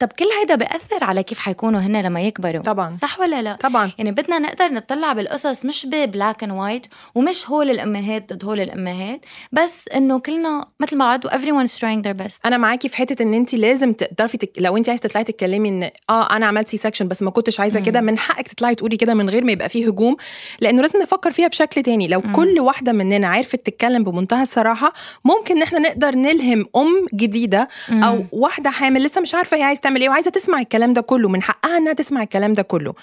طب 0.00 0.08
كل 0.18 0.24
هيدا 0.40 0.54
بيأثر 0.54 1.04
على 1.04 1.22
كيف 1.22 1.38
حيكونوا 1.38 1.80
هن 1.80 2.02
لما 2.02 2.20
يكبروا؟ 2.22 2.62
طبعا. 2.62 2.92
صح 3.02 3.20
ولا 3.20 3.42
لا؟ 3.42 3.56
طبعا. 3.60 3.90
يعني 3.98 4.10
بدنا 4.12 4.38
نقدر 4.38 4.68
نطلع 4.72 5.12
بالقصص 5.12 5.64
مش 5.64 5.86
ب 5.86 5.95
black 5.95 6.42
and 6.42 6.52
white 6.52 6.86
ومش 7.14 7.50
هول 7.50 7.70
الأمهات 7.70 8.32
ضد 8.32 8.44
هول 8.44 8.60
الأمهات 8.60 9.24
بس 9.52 9.88
إنه 9.88 10.18
كلنا 10.20 10.66
مثل 10.80 10.98
بعض 10.98 11.24
و 11.24 11.28
everyone's 11.28 11.70
trying 11.70 12.02
their 12.06 12.26
best. 12.26 12.38
أنا 12.46 12.56
معاكي 12.56 12.88
في 12.88 12.96
حتة 12.96 13.22
إن 13.22 13.34
انت 13.34 13.54
لازم 13.54 13.92
تعرفي 13.92 14.36
تك... 14.38 14.50
لو 14.58 14.76
انت 14.76 14.88
عايزة 14.88 15.02
تطلعي 15.02 15.24
تتكلمي 15.24 15.68
إن 15.68 15.90
آه 16.10 16.36
أنا 16.36 16.46
عملت 16.46 16.68
C-section 16.68 17.08
بس 17.08 17.22
ما 17.22 17.30
كنتش 17.30 17.60
عايزة 17.60 17.80
كده 17.80 18.00
من 18.00 18.18
حقك 18.18 18.48
تطلعي 18.48 18.74
تقولي 18.74 18.96
كده 18.96 19.14
من 19.14 19.30
غير 19.30 19.44
ما 19.44 19.52
يبقى 19.52 19.68
فيه 19.68 19.88
هجوم 19.88 20.16
لأنه 20.60 20.82
لازم 20.82 21.02
نفكر 21.02 21.32
فيها 21.32 21.48
بشكل 21.48 21.82
تاني. 21.82 22.08
لو 22.08 22.20
مم. 22.24 22.36
كل 22.36 22.60
واحدة 22.60 22.92
مننا 22.92 23.28
عرفت 23.28 23.66
تتكلم 23.66 24.04
بمنتهى 24.04 24.42
الصراحة 24.42 24.92
ممكن 25.24 25.56
إن 25.56 25.62
إحنا 25.62 25.78
نقدر 25.78 26.14
نلهم 26.14 26.66
أم 26.76 27.06
جديدة 27.14 27.68
أو 27.90 28.24
واحدة 28.32 28.70
حامل 28.70 29.02
لسه 29.04 29.20
مش 29.20 29.34
عارفة 29.34 29.56
هي 29.56 29.62
عايزة 29.62 29.89
تعمل 29.90 30.00
إيه 30.02 30.08
وعايزة 30.08 30.30
تسمع 30.30 30.60
الكلام 30.60 30.92
ده 30.92 31.00
كله 31.00 31.28
من 31.28 31.42
حقها 31.42 31.76
إنها 31.76 31.92
تسمع 31.92 32.22
الكلام 32.22 32.52
ده 32.52 32.62
كله 32.62 32.94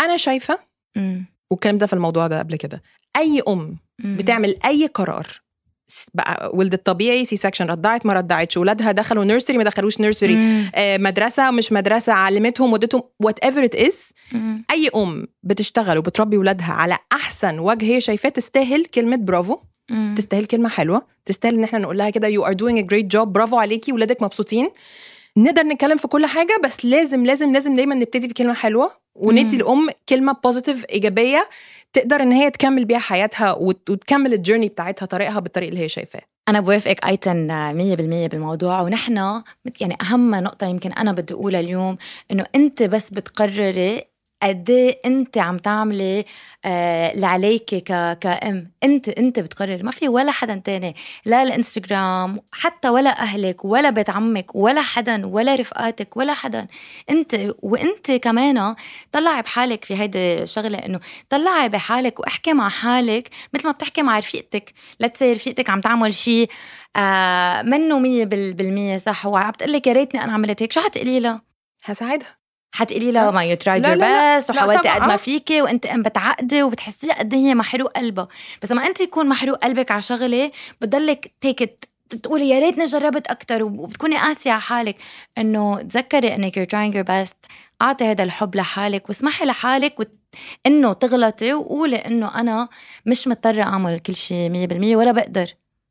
أنا 0.00 0.16
شايفة. 0.16 0.58
والكلام 1.50 1.78
ده 1.78 1.86
في 1.86 1.92
الموضوع 1.92 2.26
ده 2.26 2.38
قبل 2.38 2.56
كده 2.56 2.82
أي 3.16 3.42
أم. 3.48 3.76
بتعمل 3.98 4.56
أي 4.64 4.86
قرار 4.86 5.26
بقى 6.14 6.50
ولدت 6.54 6.86
طبيعي 6.86 7.24
C-section 7.24 7.66
رضعت 7.66 8.06
ما 8.06 8.12
رضعتش 8.14 8.56
ولادها 8.56 8.92
دخلوا 8.92 9.24
nursery 9.24 9.58
ما 9.58 9.64
دخلوش 9.64 10.00
nursery. 10.00 10.38
آه، 10.74 10.96
مدرسة 10.96 11.50
مش 11.50 11.72
مدرسة 11.72 12.12
علمتهم 12.12 12.72
ودتهم 12.72 13.02
whatever 13.20 13.64
it 13.64 13.74
is. 13.74 14.12
أي 14.70 14.90
أم 14.96 15.26
بتشتغل 15.42 15.98
وبتربي 15.98 16.36
ولادها 16.36 16.72
على 16.72 16.98
أحسن 17.12 17.58
وجه 17.58 17.84
هي 17.84 18.00
شايفاه 18.00 18.30
تستاهل 18.30 18.84
كلمة 18.84 19.16
برافو 19.16 19.58
مم. 19.90 20.14
تستاهل 20.18 20.44
كلمة 20.44 20.68
حلوة 20.68 21.06
تستاهل 21.26 21.54
إن 21.54 21.64
إحنا 21.64 21.78
نقول 21.78 21.98
لها 21.98 22.10
كده 22.10 22.28
you 22.28 22.46
are 22.46 22.52
doing 22.52 22.78
a 22.78 22.82
great 22.82 23.06
job 23.06 23.32
برافو 23.32 23.58
عليكي 23.58 23.92
ولادك 23.92 24.22
مبسوطين 24.22 24.70
نقدر 25.36 25.62
نتكلم 25.62 25.96
في 25.98 26.08
كل 26.08 26.26
حاجة 26.26 26.60
بس 26.64 26.84
لازم 26.84 27.26
لازم 27.26 27.52
لازم 27.52 27.74
دايما 27.74 27.94
نبتدي 27.94 28.28
بكلمة 28.28 28.54
حلوة 28.54 28.90
وندي. 29.14 29.56
الام 29.56 29.88
كلمة 30.08 30.32
positive 30.44 30.84
إيجابية 30.90 31.48
تقدر 31.92 32.22
إن 32.22 32.32
هي 32.32 32.50
تكمل 32.50 32.84
بيها 32.84 32.98
حياتها 32.98 33.52
وت- 33.52 33.90
وتكمل 33.90 34.34
ال 34.34 34.38
journey 34.38 34.68
بتاعتها 34.68 35.06
طريقها 35.06 35.40
بالطريق 35.40 35.68
اللي 35.68 35.80
هي 35.80 35.88
شايفاه 35.88 36.20
أنا 36.48 36.60
بوافقك 36.60 37.04
أيتن 37.06 37.50
آه، 37.50 37.72
مية 37.72 37.94
بالمية 37.94 38.26
بالموضوع 38.26 38.80
ونحن 38.80 39.42
يعني 39.80 39.96
أهم 40.02 40.34
نقطة 40.34 40.66
يمكن 40.66 40.92
أنا 40.92 41.12
بدي 41.12 41.34
أقولها 41.34 41.60
اليوم 41.60 41.96
إنه 42.30 42.46
أنت 42.54 42.82
بس 42.82 43.10
بتقرري 43.10 44.02
قد 44.42 44.70
إيه 44.70 45.00
أنت 45.06 45.38
عم 45.38 45.56
تعملي 45.58 46.24
آه 46.64 47.12
اللي 47.12 47.26
عليكي 47.26 47.80
ك... 47.80 48.18
كأم؟ 48.18 48.70
أنت 48.82 49.08
أنت 49.08 49.38
بتقرري 49.40 49.82
ما 49.82 49.90
في 49.90 50.08
ولا 50.08 50.32
حدا 50.32 50.54
تاني 50.64 50.96
لا 51.24 51.42
الانستغرام 51.42 52.40
حتى 52.52 52.88
ولا 52.88 53.10
أهلك 53.20 53.64
ولا 53.64 53.90
بيت 53.90 54.10
عمك 54.10 54.54
ولا 54.54 54.80
حدا 54.80 55.26
ولا 55.26 55.54
رفقاتك 55.54 56.16
ولا 56.16 56.32
حدا. 56.34 56.66
أنت 57.10 57.36
وأنت 57.62 58.10
كمان 58.12 58.74
طلعي 59.12 59.42
بحالك 59.42 59.84
في 59.84 59.94
هيدي 59.96 60.42
الشغله 60.42 60.78
إنه 60.78 61.00
طلعي 61.30 61.68
بحالك 61.68 62.20
واحكي 62.20 62.52
مع 62.52 62.68
حالك 62.68 63.28
مثل 63.54 63.66
ما 63.66 63.72
بتحكي 63.72 64.02
مع 64.02 64.18
رفيقتك. 64.18 64.72
لا 65.00 65.08
تصير 65.08 65.36
رفيقتك 65.36 65.70
عم 65.70 65.80
تعمل 65.80 66.14
شيء 66.14 66.48
آه 66.96 67.62
منه 67.62 67.98
مية 67.98 68.24
بال- 68.24 68.52
بالمية 68.52 68.98
صح؟ 68.98 69.26
وعم 69.26 69.50
بتقول 69.50 69.72
لك 69.72 69.86
يا 69.86 69.92
ريتني 69.92 70.24
أنا 70.24 70.32
عملت 70.32 70.62
هيك 70.62 70.72
شو 70.72 70.80
حتقولي 70.80 71.20
لها؟ 71.20 71.40
هساعدها 71.84 72.39
حتقولي 72.72 73.10
لها 73.12 73.30
ما 73.30 73.44
you 73.44 73.56
tried 73.56 73.86
لا، 73.86 73.92
your. 73.92 74.34
best 74.36 74.50
وحاولتي. 74.50 74.88
قد 74.88 75.00
ما. 75.02 75.16
فيكي 75.16 75.62
وانت 75.62 75.86
ام 75.86 76.02
بتعقدي 76.02 76.62
وبتحسيها 76.62 77.14
قد 77.18 77.34
إيه 77.34 77.40
هي 77.40 77.54
محروق 77.54 77.92
قلبها 77.92 78.28
بس 78.62 78.72
لما 78.72 78.86
انت 78.86 79.00
يكون 79.00 79.28
محروق 79.28 79.56
قلبك 79.58 79.90
على 79.90 80.02
شغلة 80.02 80.50
بتضلك 80.80 81.32
تيك 81.40 81.88
تقولي 82.22 82.48
يا 82.48 82.58
ريتني 82.58 82.84
جربت 82.84 83.26
أكثر 83.26 83.62
وبتكوني 83.62 84.16
قاسية 84.16 84.50
على 84.50 84.60
حالك 84.60 84.96
إنه 85.38 85.82
تذكري 85.82 86.34
إنك 86.34 86.58
you're 86.58 86.68
trying 86.76 86.94
your 86.96 87.06
best 87.10 87.34
أعطي 87.82 88.04
هذا 88.04 88.24
الحب 88.24 88.56
لحالك 88.56 89.08
واسمحي 89.08 89.44
لحالك 89.44 90.00
وت... 90.00 90.10
إنه 90.66 90.92
تغلطي 90.92 91.52
وقولي 91.54 91.96
إنه 91.96 92.40
أنا 92.40 92.68
مش 93.06 93.28
مضطرة 93.28 93.62
أعمل 93.62 93.98
كل 93.98 94.14
شيء 94.14 94.68
100% 94.68 94.96
ولا 94.96 95.12
بقدر 95.12 95.46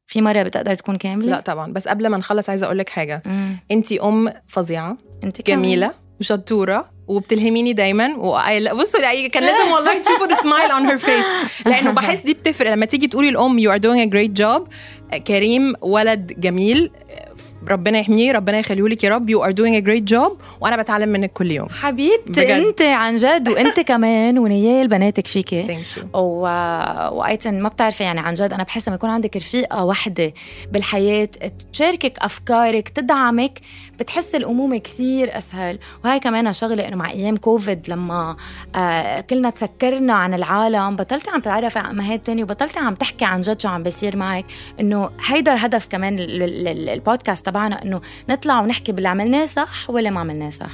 في 0.08 0.22
مرة 0.22 0.44
بتقدر 0.44 0.76
تكون 0.76 0.98
كاملة 0.98 1.32
لا 1.32 1.40
طبعا 1.40 1.74
بس 1.74 1.88
قبل 1.88 2.08
ما 2.08 2.18
نخلص 2.18 2.50
عايزة 2.50 2.66
أقول 2.66 2.78
لك 2.78 2.90
حاجة. 2.90 3.24
انت 3.72 3.92
أم 3.92 4.30
فظيعة 4.48 4.98
انت 5.24 5.42
كمان. 5.42 5.60
جميلة 5.60 5.94
وشطوره 6.20 6.86
وبتلهميني 7.08 7.74
دايما 7.74 8.16
و... 8.18 8.38
بصوا 8.76 9.00
لا، 9.00 9.28
كان 9.28 9.44
لازم 9.44 9.72
والله 9.72 9.98
تشوفوا 9.98 10.28
the 10.28 10.36
smile 10.42 10.72
on 10.72 10.86
her 10.86 10.98
face 10.98 11.26
لأنه 11.66 11.92
بحس 11.92 12.22
دي 12.22 12.34
بتفرق. 12.34 12.72
لما 12.72 12.86
تيجي 12.86 13.08
تقولي 13.08 13.30
الأم 13.30 13.60
you 13.60 13.72
are 13.72 13.78
doing 13.78 14.02
a 14.02 14.10
great 14.10 14.32
job 14.32 14.68
كريم 15.28 15.74
ولد 15.82 16.34
جميل 16.40 16.92
ربنا 17.68 18.00
يحميه 18.00 18.32
ربنا 18.32 18.60
يخليه 18.60 18.84
لك 18.88 19.04
يا 19.04 19.10
رب. 19.10 19.30
you 19.30 19.44
are 19.44 19.52
doing 19.52 19.76
a 19.76 19.80
great 19.80 20.04
job 20.04 20.38
وأنا 20.62 20.76
بتعلم 20.82 21.10
منك 21.10 21.34
كل 21.34 21.52
يوم. 21.52 21.70
حبيبتي 21.70 22.32
بجد. 22.42 22.50
أنت 22.50 22.82
عن 22.82 23.16
جد 23.16 23.50
وأنت 23.50 23.80
كمان 23.90 24.38
ونيال 24.38 24.88
بناتك 24.88 25.28
فيكي. 25.28 25.78
و... 26.14 26.20
وأيتن 27.12 27.62
ما 27.62 27.70
بتعرفي 27.70 28.04
يعني 28.04 28.20
عن 28.20 28.34
جد 28.34 28.54
أنا 28.54 28.64
بحس 28.64 28.88
لما 28.88 28.96
يكون 28.96 29.10
عندك 29.10 29.36
رفيقة 29.38 29.86
وحده 29.86 30.34
بالحياة 30.72 31.30
تشاركك 31.74 32.20
أفكارك 32.20 32.90
تدعمك 32.90 33.60
بتحس 34.00 34.36
الأمومة 34.36 34.78
كثير 34.78 35.38
أسهل. 35.38 35.80
وهي 36.06 36.20
كمان 36.20 36.54
شغلة 36.54 36.88
إنه 36.88 36.96
مع 36.96 37.10
أيام 37.12 37.38
كوفيد 37.38 37.90
لما 37.90 38.36
آه 38.76 39.20
كلنا 39.22 39.50
تسكرنا 39.50 40.14
عن 40.14 40.34
العالم 40.34 40.96
بطلتي 40.96 41.30
عم 41.32 41.40
تتعرفي 41.42 41.80
على 41.80 41.90
امهات 41.90 42.26
تاني 42.26 42.44
وبطلتي 42.44 42.80
عم 42.80 42.96
تحكي 42.96 43.26
عن 43.26 43.42
جد 43.42 43.62
شو 43.62 43.68
عم 43.68 43.84
بيصير 43.84 44.16
معك. 44.18 44.46
إنه 44.80 45.10
هيدا 45.26 45.66
هدف 45.66 45.88
كمان 45.90 46.20
ال- 46.20 46.44
ال- 46.44 46.68
ال- 46.68 46.90
البودكاست 46.90 47.49
تبعنا 47.49 47.83
انه 47.83 48.01
نطلع 48.29 48.61
ونحكي 48.61 48.93
باللي 48.93 49.09
عملناه 49.09 49.47
صح 49.47 49.91
ولا 49.91 50.11
ما 50.11 50.21
عملناه 50.21 50.51
صح 50.51 50.71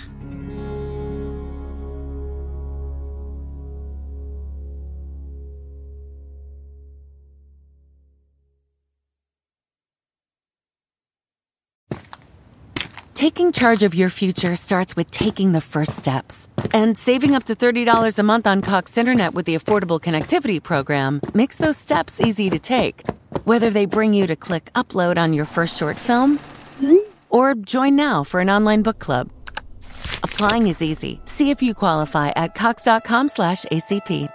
Taking 13.20 13.52
charge 13.52 13.82
of 13.82 13.94
your 13.94 14.08
future 14.08 14.56
starts 14.56 14.96
with 14.96 15.10
taking 15.10 15.52
the 15.52 15.60
first 15.60 15.94
steps. 15.94 16.48
And 16.72 16.96
saving 16.96 17.34
up 17.34 17.44
to 17.44 17.54
$30 17.54 18.18
a 18.18 18.22
month 18.22 18.46
on 18.46 18.62
Cox 18.62 18.96
Internet 18.96 19.34
with 19.34 19.44
the 19.44 19.54
Affordable 19.54 20.00
Connectivity 20.00 20.58
Program 20.62 21.20
makes 21.34 21.58
those 21.58 21.76
steps 21.76 22.18
easy 22.22 22.48
to 22.48 22.58
take. 22.58 23.02
Whether 23.44 23.68
they 23.68 23.84
bring 23.84 24.14
you 24.14 24.26
to 24.26 24.36
click 24.36 24.70
upload 24.74 25.18
on 25.18 25.34
your 25.34 25.44
first 25.44 25.78
short 25.78 25.98
film 25.98 26.38
or 27.35 27.53
join 27.55 27.95
now 27.95 28.23
for 28.23 28.39
an 28.39 28.49
online 28.49 28.81
book 28.81 28.99
club. 28.99 29.29
Applying 30.23 30.67
is 30.67 30.81
easy. 30.81 31.19
See 31.25 31.49
if 31.49 31.61
you 31.61 31.73
qualify 31.73 32.29
at 32.35 32.55
cox.com 32.55 33.27
slash 33.27 33.65
ACP. 33.65 34.29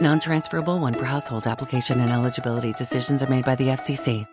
Non-transferable 0.00 0.78
one 0.78 0.94
per 0.94 1.06
household 1.06 1.46
application 1.46 2.00
and 2.00 2.12
eligibility 2.12 2.72
decisions 2.72 3.22
are 3.22 3.30
made 3.30 3.44
by 3.44 3.54
the 3.54 3.68
FCC. 3.68 4.26